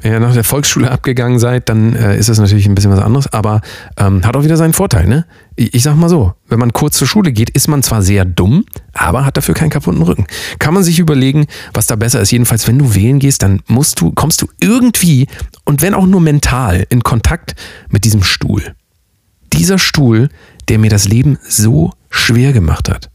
[0.00, 3.00] wenn ihr nach der Volksschule abgegangen seid, dann äh, ist das natürlich ein bisschen was
[3.00, 3.60] anderes, aber
[3.96, 5.06] ähm, hat auch wieder seinen Vorteil.
[5.06, 5.26] Ne?
[5.56, 8.24] Ich, ich sag mal so, wenn man kurz zur Schule geht, ist man zwar sehr
[8.24, 10.26] dumm, aber hat dafür keinen kaputten Rücken.
[10.58, 12.30] Kann man sich überlegen, was da besser ist.
[12.30, 15.26] Jedenfalls, wenn du wählen gehst, dann musst du, kommst du irgendwie
[15.64, 17.54] und wenn auch nur mental in Kontakt
[17.90, 18.74] mit diesem Stuhl.
[19.52, 20.28] Dieser Stuhl,
[20.68, 23.10] der mir das Leben so schwer gemacht hat.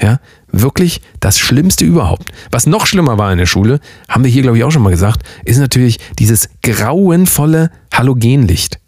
[0.00, 0.20] Ja,
[0.52, 2.30] wirklich das Schlimmste überhaupt.
[2.52, 4.90] Was noch schlimmer war in der Schule, haben wir hier, glaube ich, auch schon mal
[4.90, 8.78] gesagt, ist natürlich dieses grauenvolle Halogenlicht.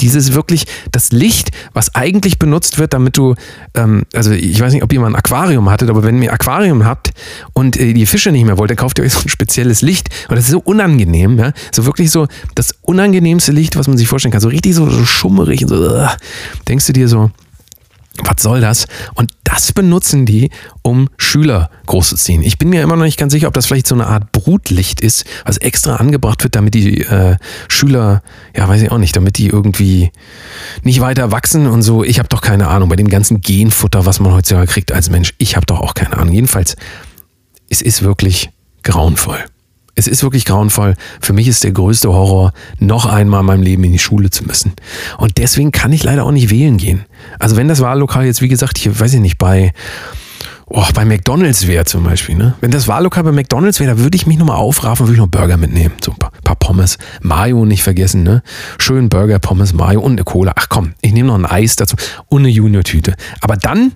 [0.00, 3.36] Dieses wirklich, das Licht, was eigentlich benutzt wird, damit du,
[3.74, 6.84] ähm, also ich weiß nicht, ob ihr mal ein Aquarium hattet, aber wenn ihr Aquarium
[6.84, 7.12] habt
[7.52, 10.08] und äh, die Fische nicht mehr wollt, dann kauft ihr euch so ein spezielles Licht.
[10.28, 11.52] Und das ist so unangenehm, ja.
[11.72, 14.40] So wirklich so das unangenehmste Licht, was man sich vorstellen kann.
[14.40, 16.08] So richtig so, so schummerig und so, uh,
[16.66, 17.30] denkst du dir so,
[18.22, 18.86] was soll das?
[19.14, 20.50] Und das benutzen die,
[20.82, 22.42] um Schüler großzuziehen.
[22.42, 25.00] Ich bin mir immer noch nicht ganz sicher, ob das vielleicht so eine Art Brutlicht
[25.00, 27.36] ist, was extra angebracht wird, damit die äh,
[27.68, 28.22] Schüler,
[28.56, 30.12] ja, weiß ich auch nicht, damit die irgendwie
[30.82, 32.04] nicht weiter wachsen und so.
[32.04, 32.88] Ich habe doch keine Ahnung.
[32.88, 36.16] Bei dem ganzen Genfutter, was man heutzutage kriegt als Mensch, ich habe doch auch keine
[36.16, 36.34] Ahnung.
[36.34, 36.76] Jedenfalls,
[37.68, 38.50] es ist wirklich
[38.82, 39.44] grauenvoll.
[39.94, 40.94] Es ist wirklich grauenvoll.
[41.20, 44.44] Für mich ist der größte Horror, noch einmal in meinem Leben in die Schule zu
[44.44, 44.72] müssen.
[45.18, 47.04] Und deswegen kann ich leider auch nicht wählen gehen.
[47.38, 49.72] Also wenn das Wahllokal jetzt, wie gesagt, hier, weiß ich nicht, bei,
[50.66, 52.54] oh, bei McDonalds wäre zum Beispiel, ne?
[52.60, 55.28] Wenn das Wahllokal bei McDonalds wäre, da würde ich mich nochmal aufraffen, würde ich noch
[55.28, 55.94] Burger mitnehmen.
[56.04, 56.98] So ein paar, paar Pommes.
[57.20, 58.42] Mayo nicht vergessen, ne?
[58.78, 60.52] Schön Burger, Pommes, Mayo und eine Cola.
[60.56, 61.94] Ach komm, ich nehme noch ein Eis dazu
[62.26, 63.14] und eine Junior-Tüte.
[63.40, 63.92] Aber dann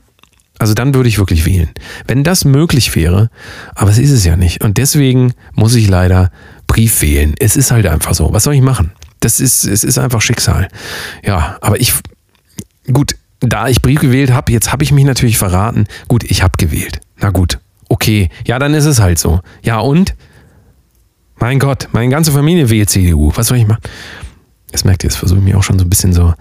[0.59, 1.71] also dann würde ich wirklich wählen.
[2.07, 3.31] Wenn das möglich wäre,
[3.75, 4.63] aber es ist es ja nicht.
[4.63, 6.31] Und deswegen muss ich leider
[6.67, 7.35] Brief wählen.
[7.39, 8.33] Es ist halt einfach so.
[8.33, 8.93] Was soll ich machen?
[9.21, 10.69] Das ist, es ist einfach Schicksal.
[11.25, 11.95] Ja, aber ich,
[12.93, 15.87] gut, da ich Brief gewählt habe, jetzt habe ich mich natürlich verraten.
[16.09, 17.01] Gut, ich habe gewählt.
[17.19, 18.29] Na gut, okay.
[18.47, 19.41] Ja, dann ist es halt so.
[19.63, 20.15] Ja, und?
[21.41, 23.33] Mein Gott, meine ganze Familie wählt CDU.
[23.37, 23.83] Was soll ich machen?
[24.73, 26.35] Das merkt ihr, das versuche ich mir auch schon so ein bisschen so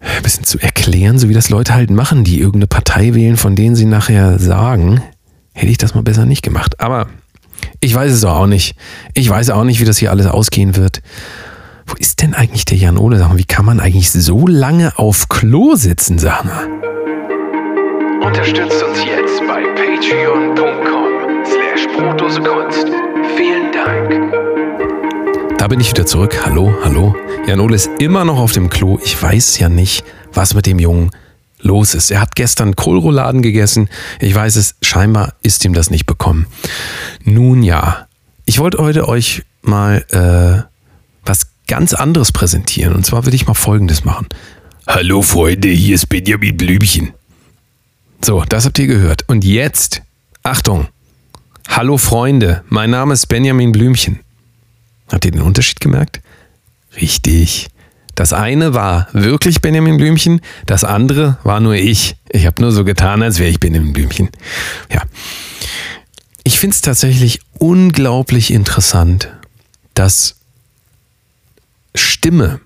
[0.00, 3.56] ein bisschen zu erklären, so wie das Leute halt machen, die irgendeine Partei wählen, von
[3.56, 5.02] denen sie nachher sagen,
[5.52, 6.80] hätte ich das mal besser nicht gemacht.
[6.80, 7.06] Aber
[7.80, 8.76] ich weiß es auch nicht.
[9.14, 11.02] Ich weiß auch nicht, wie das hier alles ausgehen wird.
[11.86, 13.24] Wo ist denn eigentlich der Jan Ole?
[13.34, 16.66] Wie kann man eigentlich so lange auf Klo sitzen, sag mal?
[18.24, 21.86] Unterstützt uns jetzt bei patreon.com slash.
[23.36, 24.55] Vielen Dank.
[25.58, 26.44] Da bin ich wieder zurück.
[26.44, 27.16] Hallo, hallo.
[27.46, 29.00] Jan Ole ist immer noch auf dem Klo.
[29.02, 31.10] Ich weiß ja nicht, was mit dem Jungen
[31.60, 32.10] los ist.
[32.10, 33.88] Er hat gestern Kohlrouladen gegessen.
[34.20, 36.46] Ich weiß es, scheinbar ist ihm das nicht bekommen.
[37.24, 38.06] Nun ja,
[38.44, 40.62] ich wollte heute euch mal äh,
[41.24, 42.94] was ganz anderes präsentieren.
[42.94, 44.28] Und zwar will ich mal Folgendes machen.
[44.86, 47.12] Hallo Freunde, hier ist Benjamin Blümchen.
[48.22, 49.24] So, das habt ihr gehört.
[49.26, 50.02] Und jetzt,
[50.42, 50.88] Achtung.
[51.68, 54.20] Hallo Freunde, mein Name ist Benjamin Blümchen.
[55.08, 56.20] Habt ihr den Unterschied gemerkt?
[57.00, 57.68] Richtig.
[58.14, 62.16] Das eine war wirklich Benjamin Blümchen, das andere war nur ich.
[62.30, 64.30] Ich habe nur so getan, als wäre ich Benjamin Blümchen.
[64.90, 65.02] Ja.
[66.42, 69.28] Ich finde es tatsächlich unglaublich interessant,
[69.92, 70.36] dass
[71.94, 72.60] Stimme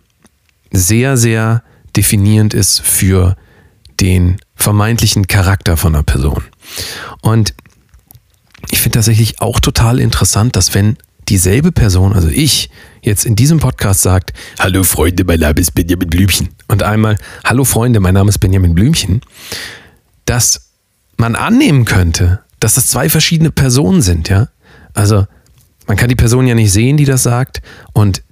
[0.71, 1.65] sehr, sehr
[1.97, 3.37] definierend ist für
[4.01, 6.45] den vermeintlichen Charakter von einer Person.
[7.23, 7.55] Und
[8.71, 10.97] ich finde tatsächlich auch total interessant, dass wenn
[11.31, 12.71] dieselbe Person, also ich,
[13.03, 17.65] jetzt in diesem Podcast sagt, Hallo Freunde, mein Name ist Benjamin Blümchen und einmal, Hallo
[17.65, 19.21] Freunde, mein Name ist Benjamin Blümchen,
[20.25, 20.73] dass
[21.17, 24.49] man annehmen könnte, dass das zwei verschiedene Personen sind, ja.
[24.93, 25.27] Also
[25.87, 27.63] man kann die Person ja nicht sehen, die das sagt
[27.93, 28.23] und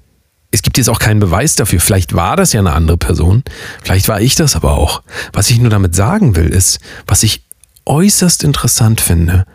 [0.50, 1.78] es gibt jetzt auch keinen Beweis dafür.
[1.78, 3.44] Vielleicht war das ja eine andere Person,
[3.82, 5.02] vielleicht war ich das aber auch.
[5.32, 7.44] Was ich nur damit sagen will, ist, was ich
[7.84, 9.46] äußerst interessant finde,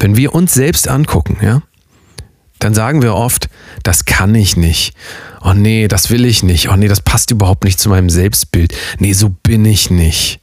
[0.00, 1.62] wenn wir uns selbst angucken, ja,
[2.64, 3.50] dann sagen wir oft,
[3.82, 4.96] das kann ich nicht.
[5.42, 6.70] Oh nee, das will ich nicht.
[6.70, 8.74] Oh nee, das passt überhaupt nicht zu meinem Selbstbild.
[8.98, 10.40] Nee, so bin ich nicht.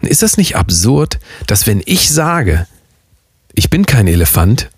[0.00, 2.66] Ist das nicht absurd, dass wenn ich sage,
[3.52, 4.70] ich bin kein Elefant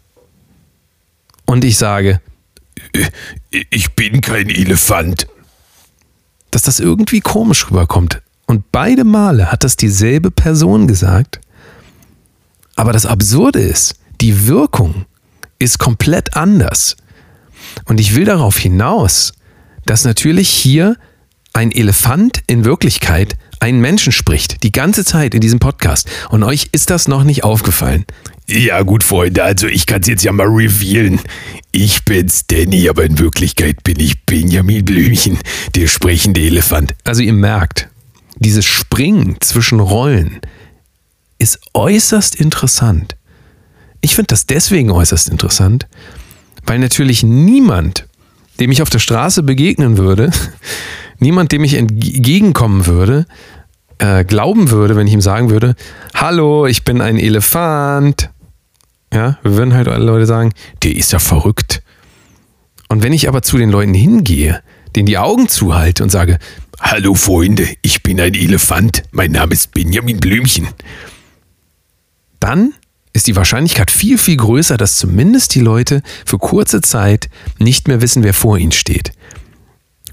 [1.45, 2.21] und ich sage,
[3.71, 5.29] ich bin kein Elefant,
[6.51, 8.23] dass das irgendwie komisch rüberkommt.
[8.47, 11.41] Und beide Male hat das dieselbe Person gesagt.
[12.75, 15.07] Aber das Absurde ist, die Wirkung
[15.59, 16.97] ist komplett anders.
[17.85, 19.33] Und ich will darauf hinaus,
[19.85, 20.97] dass natürlich hier
[21.53, 26.09] ein Elefant in Wirklichkeit einen Menschen spricht, die ganze Zeit in diesem Podcast.
[26.29, 28.05] Und euch ist das noch nicht aufgefallen.
[28.49, 31.21] Ja gut, Freunde, also ich kann es jetzt ja mal revealen.
[31.73, 35.39] Ich bin's, Danny, aber in Wirklichkeit bin ich Benjamin Blümchen,
[35.75, 36.95] der sprechende Elefant.
[37.03, 37.89] Also ihr merkt,
[38.37, 40.41] dieses Springen zwischen Rollen
[41.39, 43.17] ist äußerst interessant.
[44.07, 45.89] Ich finde das deswegen äußerst interessant,
[46.65, 48.07] weil natürlich niemand,
[48.61, 50.31] dem ich auf der Straße begegnen würde,
[51.19, 53.27] niemand, dem ich entgegenkommen würde,
[53.99, 55.75] äh, glauben würde, wenn ich ihm sagen würde,
[56.15, 58.31] hallo, ich bin ein Elefant.
[59.13, 60.53] Ja, wir würden halt alle Leute sagen,
[60.85, 61.83] der ist ja verrückt.
[62.89, 64.63] Und wenn ich aber zu den Leuten hingehe,
[64.95, 66.39] denen die Augen zuhalte und sage,
[66.79, 70.69] hallo Freunde, ich bin ein Elefant, mein Name ist Benjamin Blümchen,
[72.39, 72.73] dann
[73.17, 78.01] ist die Wahrscheinlichkeit viel, viel größer, dass zumindest die Leute für kurze Zeit nicht mehr
[78.01, 79.13] wissen, wer vor ihnen steht.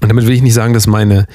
[0.00, 1.26] Und damit will ich nicht sagen, dass meine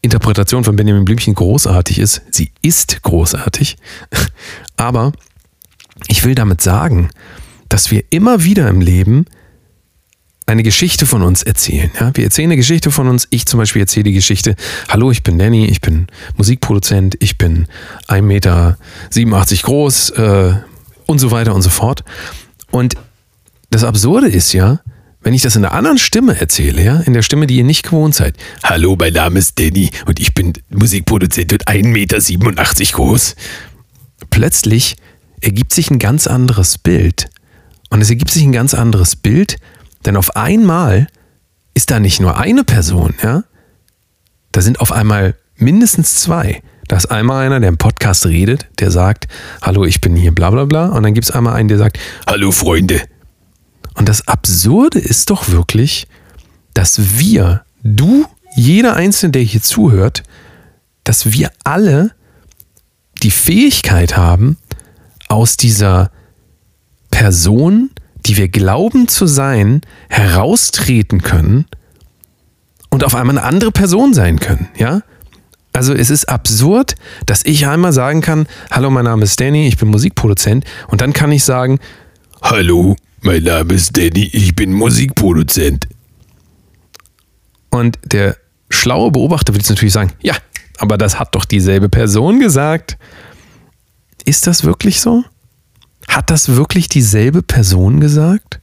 [0.00, 2.22] Interpretation von Benjamin Blümchen großartig ist.
[2.30, 3.76] Sie ist großartig.
[4.76, 5.12] Aber
[6.08, 7.10] ich will damit sagen,
[7.68, 9.26] dass wir immer wieder im Leben
[10.46, 11.90] eine Geschichte von uns erzählen.
[11.98, 12.10] Ja?
[12.14, 13.26] Wir erzählen eine Geschichte von uns.
[13.30, 14.56] Ich zum Beispiel erzähle die Geschichte.
[14.88, 17.66] Hallo, ich bin Danny, ich bin Musikproduzent, ich bin
[18.08, 18.76] 1,87 Meter
[19.62, 20.54] groß, äh,
[21.06, 22.04] und so weiter und so fort.
[22.70, 22.94] Und
[23.70, 24.80] das Absurde ist ja,
[25.22, 27.82] wenn ich das in einer anderen Stimme erzähle, ja, in der Stimme, die ihr nicht
[27.82, 28.36] gewohnt seid.
[28.62, 33.34] Hallo, mein Name ist Danny und ich bin Musikproduzent und 1,87 Meter groß.
[34.30, 34.96] Plötzlich
[35.40, 37.30] ergibt sich ein ganz anderes Bild.
[37.90, 39.56] Und es ergibt sich ein ganz anderes Bild,
[40.04, 41.06] denn auf einmal
[41.74, 43.44] ist da nicht nur eine Person, ja,
[44.52, 46.62] da sind auf einmal mindestens zwei.
[46.88, 49.28] Da ist einmal einer, der im Podcast redet, der sagt,
[49.62, 50.86] hallo, ich bin hier, bla bla bla.
[50.88, 53.00] Und dann gibt es einmal einen, der sagt, hallo Freunde.
[53.94, 56.06] Und das Absurde ist doch wirklich,
[56.74, 60.22] dass wir, du, jeder Einzelne, der hier zuhört,
[61.04, 62.12] dass wir alle
[63.22, 64.58] die Fähigkeit haben,
[65.28, 66.10] aus dieser
[67.10, 67.90] Person,
[68.26, 71.66] die wir glauben zu sein, heraustreten können
[72.90, 75.02] und auf einmal eine andere Person sein können, ja?
[75.74, 76.94] Also es ist absurd,
[77.26, 81.12] dass ich einmal sagen kann, hallo, mein Name ist Danny, ich bin Musikproduzent und dann
[81.12, 81.80] kann ich sagen,
[82.40, 85.88] hallo, mein Name ist Danny, ich bin Musikproduzent.
[87.70, 88.36] Und der
[88.70, 90.36] schlaue Beobachter wird jetzt natürlich sagen, ja,
[90.78, 92.96] aber das hat doch dieselbe Person gesagt.
[94.24, 95.24] Ist das wirklich so?
[96.06, 98.60] Hat das wirklich dieselbe Person gesagt?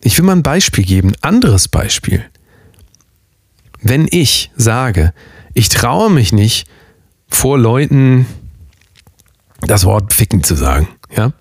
[0.00, 2.22] Ich will mal ein Beispiel geben, anderes Beispiel.
[3.80, 5.14] Wenn ich sage,
[5.54, 6.66] ich traue mich nicht,
[7.28, 8.26] vor Leuten
[9.60, 10.88] das Wort ficken zu sagen.
[11.14, 11.32] Ja?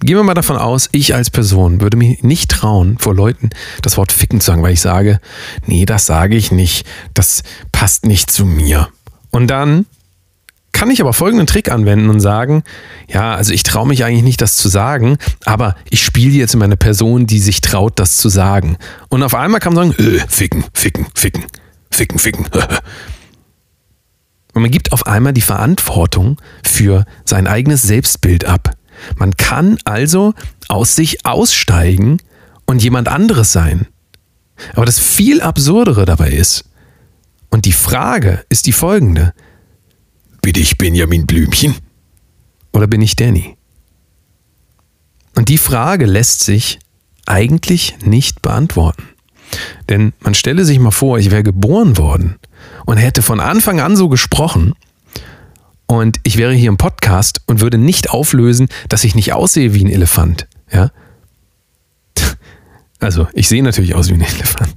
[0.00, 3.50] Gehen wir mal davon aus, ich als Person würde mich nicht trauen, vor Leuten
[3.82, 5.20] das Wort ficken zu sagen, weil ich sage,
[5.66, 7.42] nee, das sage ich nicht, das
[7.72, 8.88] passt nicht zu mir.
[9.30, 9.86] Und dann
[10.70, 12.62] kann ich aber folgenden Trick anwenden und sagen,
[13.08, 16.60] ja, also ich traue mich eigentlich nicht, das zu sagen, aber ich spiele jetzt in
[16.60, 18.76] meine Person, die sich traut, das zu sagen.
[19.08, 21.44] Und auf einmal kann man sagen, äh, ficken, ficken, ficken,
[21.90, 22.46] ficken, ficken.
[24.54, 28.76] Und man gibt auf einmal die Verantwortung für sein eigenes Selbstbild ab.
[29.16, 30.34] Man kann also
[30.68, 32.18] aus sich aussteigen
[32.66, 33.86] und jemand anderes sein.
[34.74, 36.64] Aber das viel absurdere dabei ist,
[37.50, 39.32] und die Frage ist die folgende.
[40.42, 41.74] Bin ich Benjamin Blümchen?
[42.72, 43.56] Oder bin ich Danny?
[45.34, 46.78] Und die Frage lässt sich
[47.26, 49.04] eigentlich nicht beantworten.
[49.88, 52.36] Denn man stelle sich mal vor, ich wäre geboren worden
[52.86, 54.74] und hätte von Anfang an so gesprochen
[55.86, 59.84] und ich wäre hier im Podcast und würde nicht auflösen, dass ich nicht aussehe wie
[59.84, 60.46] ein Elefant.
[60.70, 60.90] Ja?
[63.00, 64.74] Also, ich sehe natürlich aus wie ein Elefant.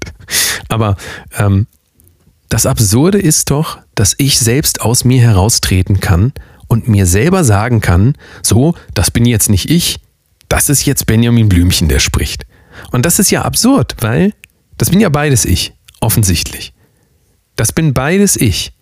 [0.70, 0.96] Aber
[1.40, 1.66] ähm,
[2.50, 6.32] das Absurde ist doch, dass ich selbst aus mir heraustreten kann
[6.68, 8.14] und mir selber sagen kann,
[8.44, 10.02] so, das bin jetzt nicht ich,
[10.50, 12.46] das ist jetzt Benjamin Blümchen, der spricht.
[12.92, 14.34] Und das ist ja absurd, weil
[14.82, 16.74] das bin ja beides ich, offensichtlich.
[17.56, 18.74] Das bin beides ich.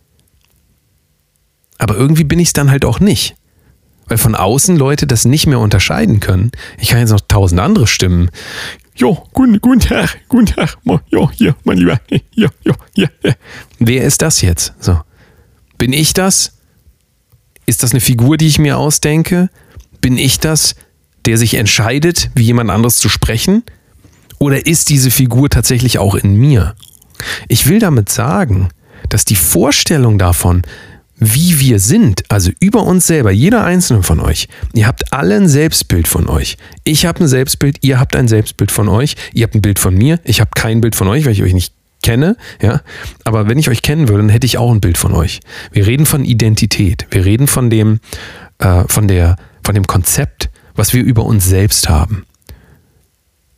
[1.77, 3.35] Aber irgendwie bin ich es dann halt auch nicht.
[4.07, 6.53] Weil von außen Leute das nicht mehr unterscheiden können.
[6.77, 8.31] Ich kann jetzt noch tausend andere Stimmen.
[8.95, 10.77] Jo, guten, guten Tag, guten Tag,
[11.09, 11.99] jo, hier, mein Lieber,
[12.33, 13.09] jo, jo, ja.
[13.79, 14.75] Wer ist das jetzt?
[14.79, 15.01] So.
[15.77, 16.59] Bin ich das?
[17.65, 19.49] Ist das eine Figur, die ich mir ausdenke?
[19.99, 20.75] Bin ich das,
[21.25, 23.63] der sich entscheidet, wie jemand anderes zu sprechen?
[24.39, 26.75] Oder ist diese Figur tatsächlich auch in mir?
[27.47, 28.69] Ich will damit sagen,
[29.09, 30.63] dass die Vorstellung davon,
[31.17, 34.47] wie wir sind, also über uns selber, jeder einzelne von euch.
[34.73, 36.57] Ihr habt alle ein Selbstbild von euch.
[36.85, 39.93] Ich habe ein Selbstbild, ihr habt ein Selbstbild von euch, ihr habt ein Bild von
[39.93, 42.81] mir, ich habe kein Bild von euch, weil ich euch nicht kenne, ja.
[43.25, 45.41] Aber wenn ich euch kennen würde, dann hätte ich auch ein Bild von euch.
[45.73, 47.99] Wir reden von Identität, wir reden von dem,
[48.59, 52.25] äh, von der, von dem Konzept, was wir über uns selbst haben.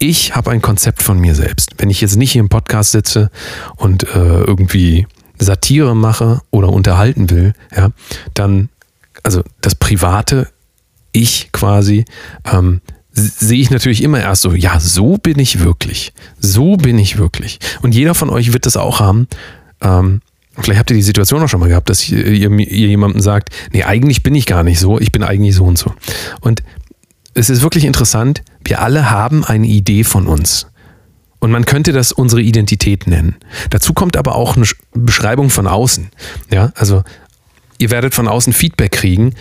[0.04, 1.76] Ich habe ein Konzept von mir selbst.
[1.78, 3.30] Wenn ich jetzt nicht hier im Podcast sitze
[3.76, 5.06] und äh, irgendwie
[5.38, 7.92] Satire mache oder unterhalten will, ja,
[8.34, 8.70] dann,
[9.22, 10.50] also das private
[11.12, 12.06] Ich quasi,
[12.52, 12.82] ähm,
[13.12, 16.14] sehe ich natürlich immer erst so, ja, so bin ich wirklich.
[16.40, 17.60] So bin ich wirklich.
[17.84, 19.28] Und jeder von euch wird das auch haben.
[19.82, 20.22] Ähm,
[20.58, 23.50] vielleicht habt ihr die Situation auch schon mal gehabt, dass ihr, ihr, ihr jemandem sagt,
[23.72, 25.94] nee, eigentlich bin ich gar nicht so, ich bin eigentlich so und so.
[26.40, 26.64] Und
[27.36, 30.68] es ist wirklich interessant, wir alle haben eine Idee von uns.
[31.40, 33.36] Und man könnte das unsere Identität nennen.
[33.72, 36.10] Dazu kommt aber auch eine Beschreibung von außen.
[36.52, 37.04] Ja, also
[37.80, 39.34] ihr werdet von außen Feedback kriegen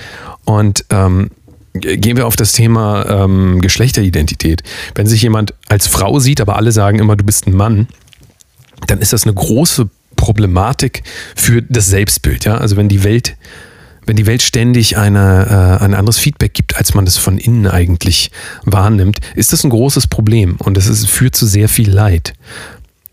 [0.45, 1.31] und ähm,
[1.75, 4.63] gehen wir auf das Thema ähm, Geschlechteridentität.
[4.95, 7.87] Wenn sich jemand als Frau sieht, aber alle sagen immer, du bist ein Mann,
[8.87, 11.03] dann ist das eine große Problematik
[11.37, 12.47] für das Selbstbild.
[12.47, 12.57] Ja?
[12.57, 13.37] Also wenn die Welt
[14.11, 17.69] wenn die Welt ständig eine, äh, ein anderes Feedback gibt, als man das von innen
[17.69, 18.33] eigentlich
[18.65, 22.33] wahrnimmt, ist das ein großes Problem und es führt zu sehr viel Leid.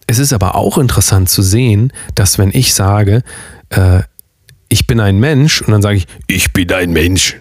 [0.07, 3.21] Es ist aber auch interessant zu sehen, dass wenn ich sage,
[3.69, 4.01] äh,
[4.69, 7.39] ich bin ein Mensch und dann sage ich, ich bin ein Mensch.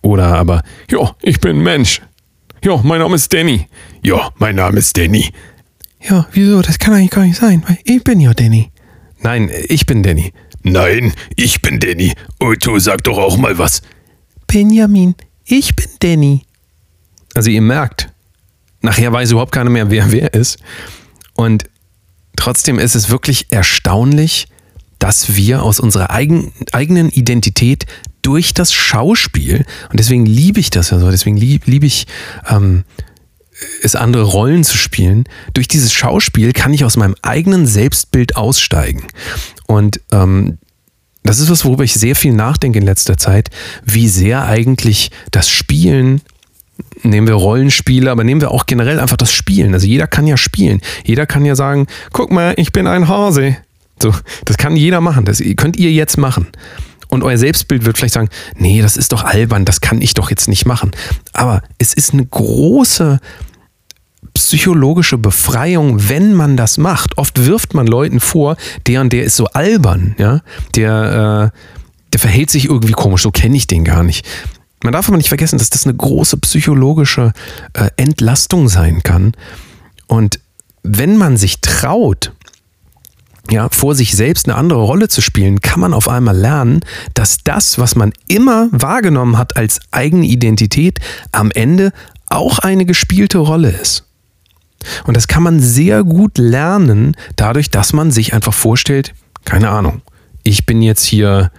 [0.00, 2.02] Oder aber, ja, ich bin ein Mensch.
[2.64, 3.68] Ja, mein Name ist Danny.
[4.02, 5.30] Ja, mein Name ist Danny.
[6.00, 6.60] Ja, wieso?
[6.62, 8.72] Das kann eigentlich gar nicht sein, weil ich bin ja Danny.
[9.20, 10.32] Nein, ich bin Danny.
[10.62, 12.12] Nein, ich bin Danny.
[12.38, 13.82] Otto, sag doch auch mal was.
[14.46, 16.42] Benjamin, ich bin Danny.
[17.34, 18.10] Also ihr merkt,
[18.80, 20.58] nachher weiß überhaupt keiner mehr, wer wer ist.
[21.34, 21.64] Und
[22.36, 24.46] trotzdem ist es wirklich erstaunlich,
[24.98, 27.86] dass wir aus unserer eigen, eigenen Identität
[28.22, 32.06] durch das Schauspiel, und deswegen liebe ich das ja so, deswegen liebe lieb ich
[32.48, 32.84] ähm,
[33.82, 39.04] es, andere Rollen zu spielen, durch dieses Schauspiel kann ich aus meinem eigenen Selbstbild aussteigen.
[39.72, 40.58] Und ähm,
[41.22, 43.50] das ist was, worüber ich sehr viel nachdenke in letzter Zeit,
[43.84, 46.20] wie sehr eigentlich das Spielen,
[47.02, 49.72] nehmen wir Rollenspiele, aber nehmen wir auch generell einfach das Spielen.
[49.72, 50.80] Also jeder kann ja spielen.
[51.04, 53.56] Jeder kann ja sagen, guck mal, ich bin ein Hase.
[54.00, 54.12] So,
[54.44, 55.24] das kann jeder machen.
[55.24, 56.48] Das könnt ihr jetzt machen.
[57.08, 60.30] Und euer Selbstbild wird vielleicht sagen, nee, das ist doch albern, das kann ich doch
[60.30, 60.92] jetzt nicht machen.
[61.32, 63.20] Aber es ist eine große
[64.34, 67.18] psychologische Befreiung, wenn man das macht.
[67.18, 68.56] Oft wirft man Leuten vor,
[68.86, 70.40] der und der ist so albern, ja,
[70.76, 71.58] der, äh,
[72.12, 74.26] der verhält sich irgendwie komisch, so kenne ich den gar nicht.
[74.82, 77.32] Man darf aber nicht vergessen, dass das eine große psychologische
[77.72, 79.32] äh, Entlastung sein kann.
[80.06, 80.40] Und
[80.82, 82.32] wenn man sich traut,
[83.50, 86.80] ja, vor sich selbst eine andere Rolle zu spielen, kann man auf einmal lernen,
[87.14, 91.00] dass das, was man immer wahrgenommen hat als eigene Identität,
[91.32, 91.92] am Ende
[92.26, 94.04] auch eine gespielte Rolle ist.
[95.04, 99.14] Und das kann man sehr gut lernen, dadurch, dass man sich einfach vorstellt,
[99.44, 100.02] keine Ahnung,
[100.44, 101.50] ich bin jetzt hier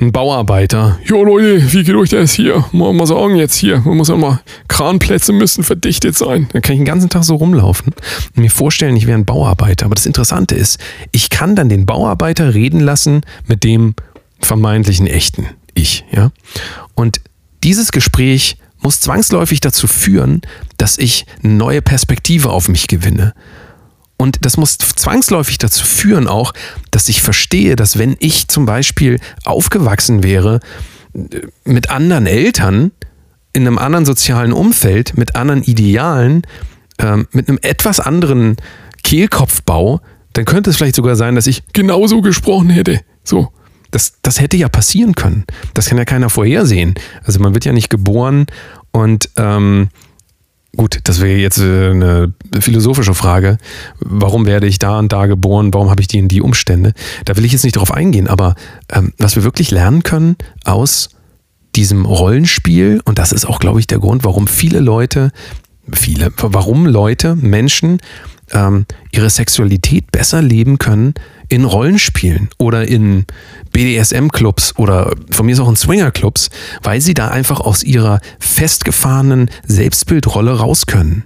[0.00, 0.98] ein Bauarbeiter.
[1.04, 2.64] Jo Leute, wie geht euch das hier?
[2.72, 6.48] Mal, mal sagen jetzt hier, man muss ja mal, Kranplätze müssen verdichtet sein.
[6.52, 7.92] Dann kann ich den ganzen Tag so rumlaufen
[8.34, 9.86] und mir vorstellen, ich wäre ein Bauarbeiter.
[9.86, 10.80] Aber das Interessante ist,
[11.12, 13.94] ich kann dann den Bauarbeiter reden lassen mit dem
[14.40, 16.30] vermeintlichen echten Ich, ja.
[16.94, 17.20] Und
[17.62, 20.42] dieses Gespräch muss zwangsläufig dazu führen,
[20.76, 23.34] dass ich eine neue Perspektive auf mich gewinne.
[24.16, 26.52] Und das muss zwangsläufig dazu führen auch,
[26.90, 30.60] dass ich verstehe, dass wenn ich zum Beispiel aufgewachsen wäre
[31.14, 32.92] äh, mit anderen Eltern,
[33.52, 36.42] in einem anderen sozialen Umfeld, mit anderen Idealen,
[36.98, 38.56] ähm, mit einem etwas anderen
[39.02, 40.00] Kehlkopfbau,
[40.34, 43.00] dann könnte es vielleicht sogar sein, dass ich genauso gesprochen hätte.
[43.24, 43.50] So.
[43.90, 45.44] Das, das hätte ja passieren können.
[45.74, 46.94] Das kann ja keiner vorhersehen.
[47.24, 48.46] Also man wird ja nicht geboren
[48.92, 49.88] und ähm,
[50.76, 53.58] gut, das wäre jetzt äh, eine philosophische Frage.
[53.98, 55.72] Warum werde ich da und da geboren?
[55.74, 56.92] Warum habe ich die und die Umstände?
[57.24, 58.54] Da will ich jetzt nicht drauf eingehen, aber
[58.90, 61.10] ähm, was wir wirklich lernen können aus
[61.76, 65.30] diesem Rollenspiel, und das ist auch, glaube ich, der Grund, warum viele Leute,
[65.92, 67.98] viele, warum Leute, Menschen
[68.52, 71.14] ähm, ihre Sexualität besser leben können
[71.50, 73.26] in Rollenspielen oder in
[73.72, 76.48] BDSM-Clubs oder von mir ist auch in Swinger-Clubs,
[76.82, 81.24] weil sie da einfach aus ihrer festgefahrenen Selbstbildrolle raus können.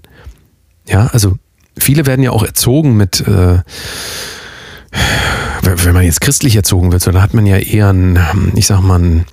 [0.89, 1.37] Ja, also
[1.79, 3.59] viele werden ja auch erzogen mit, äh,
[5.63, 8.19] wenn man jetzt christlich erzogen wird, so, dann hat man ja eher ein,
[8.57, 9.27] ich sag mal, ein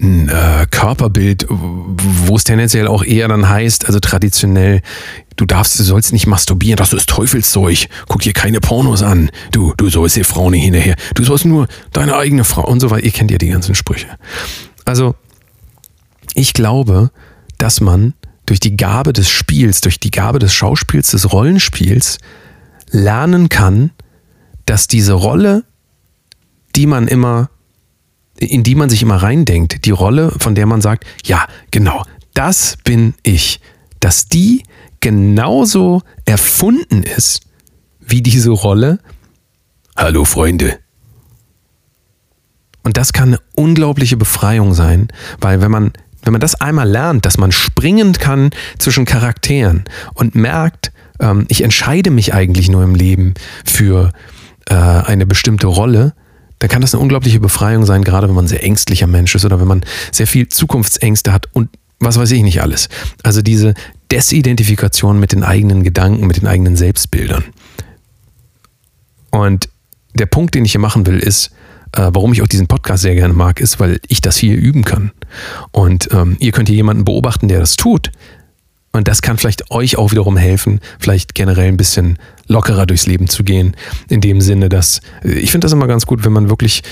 [0.00, 4.82] ein äh, Körperbild, wo es tendenziell auch eher dann heißt, also traditionell,
[5.36, 7.88] du darfst, du sollst nicht masturbieren, das ist Teufelszeug.
[8.08, 9.30] Guck dir keine Pornos an.
[9.52, 10.96] Du, du sollst die Frau nicht hinterher.
[11.14, 13.04] Du sollst nur deine eigene Frau und so weiter.
[13.04, 14.08] Ihr kennt ja die ganzen Sprüche.
[14.84, 15.14] Also,
[16.34, 17.10] ich glaube,
[17.58, 18.14] dass man
[18.46, 22.18] durch die Gabe des Spiels, durch die Gabe des Schauspiels, des Rollenspiels
[22.90, 23.90] lernen kann,
[24.66, 25.64] dass diese Rolle,
[26.76, 27.50] die man immer
[28.38, 32.04] in die man sich immer reindenkt, die Rolle, von der man sagt, ja, genau,
[32.34, 33.60] das bin ich,
[34.00, 34.62] dass die
[35.00, 37.42] genauso erfunden ist
[38.00, 38.98] wie diese Rolle.
[39.96, 40.78] Hallo Freunde.
[42.82, 45.08] Und das kann eine unglaubliche Befreiung sein,
[45.40, 50.34] weil wenn man, wenn man das einmal lernt, dass man springen kann zwischen Charakteren und
[50.34, 54.12] merkt, ähm, ich entscheide mich eigentlich nur im Leben für
[54.68, 56.14] äh, eine bestimmte Rolle,
[56.58, 59.44] dann kann das eine unglaubliche Befreiung sein, gerade wenn man ein sehr ängstlicher Mensch ist
[59.44, 61.68] oder wenn man sehr viel Zukunftsängste hat und
[62.00, 62.88] was weiß ich nicht alles.
[63.22, 63.74] Also diese
[64.10, 67.44] Desidentifikation mit den eigenen Gedanken, mit den eigenen Selbstbildern.
[69.30, 69.68] Und
[70.14, 71.50] der Punkt, den ich hier machen will, ist,
[71.92, 74.84] äh, warum ich auch diesen Podcast sehr gerne mag, ist, weil ich das hier üben
[74.84, 75.12] kann.
[75.72, 78.10] Und ähm, ihr könnt hier jemanden beobachten, der das tut.
[78.94, 82.16] Und das kann vielleicht euch auch wiederum helfen, vielleicht generell ein bisschen
[82.46, 83.76] lockerer durchs Leben zu gehen.
[84.08, 86.84] In dem Sinne, dass ich finde das immer ganz gut, wenn man wirklich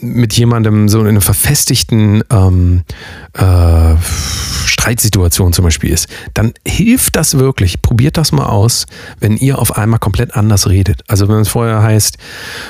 [0.00, 2.84] mit jemandem so in einer verfestigten ähm,
[3.34, 3.94] äh,
[4.64, 7.82] Streitsituation zum Beispiel ist, dann hilft das wirklich.
[7.82, 8.86] Probiert das mal aus,
[9.20, 11.02] wenn ihr auf einmal komplett anders redet.
[11.08, 12.16] Also wenn es vorher heißt,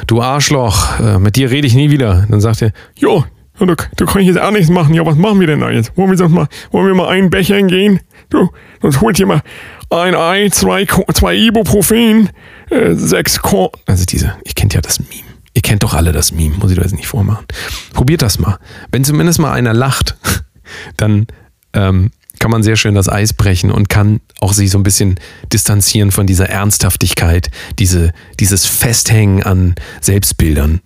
[0.09, 3.25] du Arschloch, äh, mit dir rede ich nie wieder, dann sagt ihr, jo,
[3.59, 4.94] du, du kannst jetzt auch nichts machen.
[4.94, 5.96] Ja, was machen wir denn da jetzt?
[5.96, 8.00] Wollen wir, sonst mal, wollen wir mal einen Becher gehen?
[8.30, 8.50] Du,
[8.82, 9.42] sonst holt ihr mal
[9.90, 12.30] ein Ei, zwei, zwei Ibuprofen,
[12.70, 13.70] äh, sechs Korn.
[13.86, 15.12] Also diese, ihr kennt ja das Meme.
[15.55, 17.46] Ihr kennt doch alle das Meme, muss ich das nicht vormachen.
[17.92, 18.59] Probiert das mal.
[18.90, 20.16] Wenn zumindest mal einer lacht,
[20.96, 21.26] dann
[21.74, 25.20] ähm, kann man sehr schön das Eis brechen und kann auch sich so ein bisschen
[25.52, 30.80] distanzieren von dieser Ernsthaftigkeit, diese, dieses Festhängen an Selbstbildern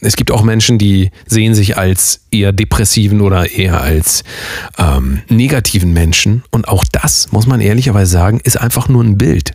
[0.00, 4.22] es gibt auch Menschen, die sehen sich als eher depressiven oder eher als
[4.78, 6.44] ähm, negativen Menschen.
[6.50, 9.52] Und auch das, muss man ehrlicherweise sagen, ist einfach nur ein Bild.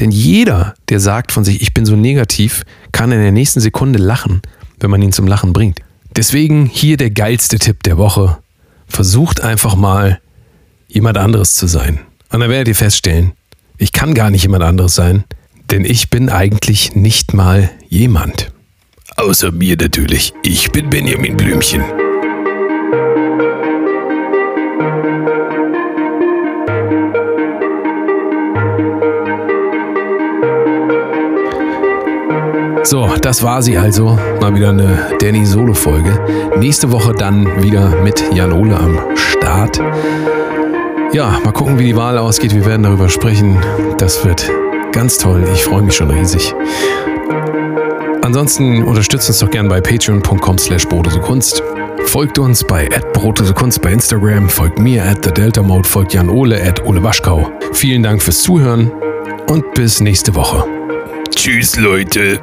[0.00, 3.98] Denn jeder, der sagt von sich, ich bin so negativ, kann in der nächsten Sekunde
[3.98, 4.40] lachen,
[4.78, 5.80] wenn man ihn zum Lachen bringt.
[6.16, 8.38] Deswegen hier der geilste Tipp der Woche.
[8.88, 10.20] Versucht einfach mal,
[10.88, 12.00] jemand anderes zu sein.
[12.30, 13.32] Und dann werdet ihr feststellen,
[13.76, 15.24] ich kann gar nicht jemand anderes sein,
[15.70, 18.52] denn ich bin eigentlich nicht mal jemand.
[19.20, 20.32] Außer mir natürlich.
[20.42, 21.84] Ich bin Benjamin Blümchen.
[32.82, 34.18] So, das war sie also.
[34.40, 36.18] Mal wieder eine Danny Solo-Folge.
[36.58, 39.82] Nächste Woche dann wieder mit Jan Ole am Start.
[41.12, 42.54] Ja, mal gucken, wie die Wahl ausgeht.
[42.54, 43.58] Wir werden darüber sprechen.
[43.98, 44.50] Das wird
[44.92, 45.44] ganz toll.
[45.52, 46.54] Ich freue mich schon riesig.
[48.30, 50.86] Ansonsten unterstützt uns doch gerne bei patreon.com slash
[51.20, 51.64] Kunst.
[52.06, 52.88] Folgt uns bei
[53.54, 57.50] Kunst bei Instagram, folgt mir at the Delta Mode, folgt Jan Ole at Ole Waschkau.
[57.72, 58.92] Vielen Dank fürs Zuhören
[59.48, 60.64] und bis nächste Woche.
[61.34, 62.38] Tschüss, Leute.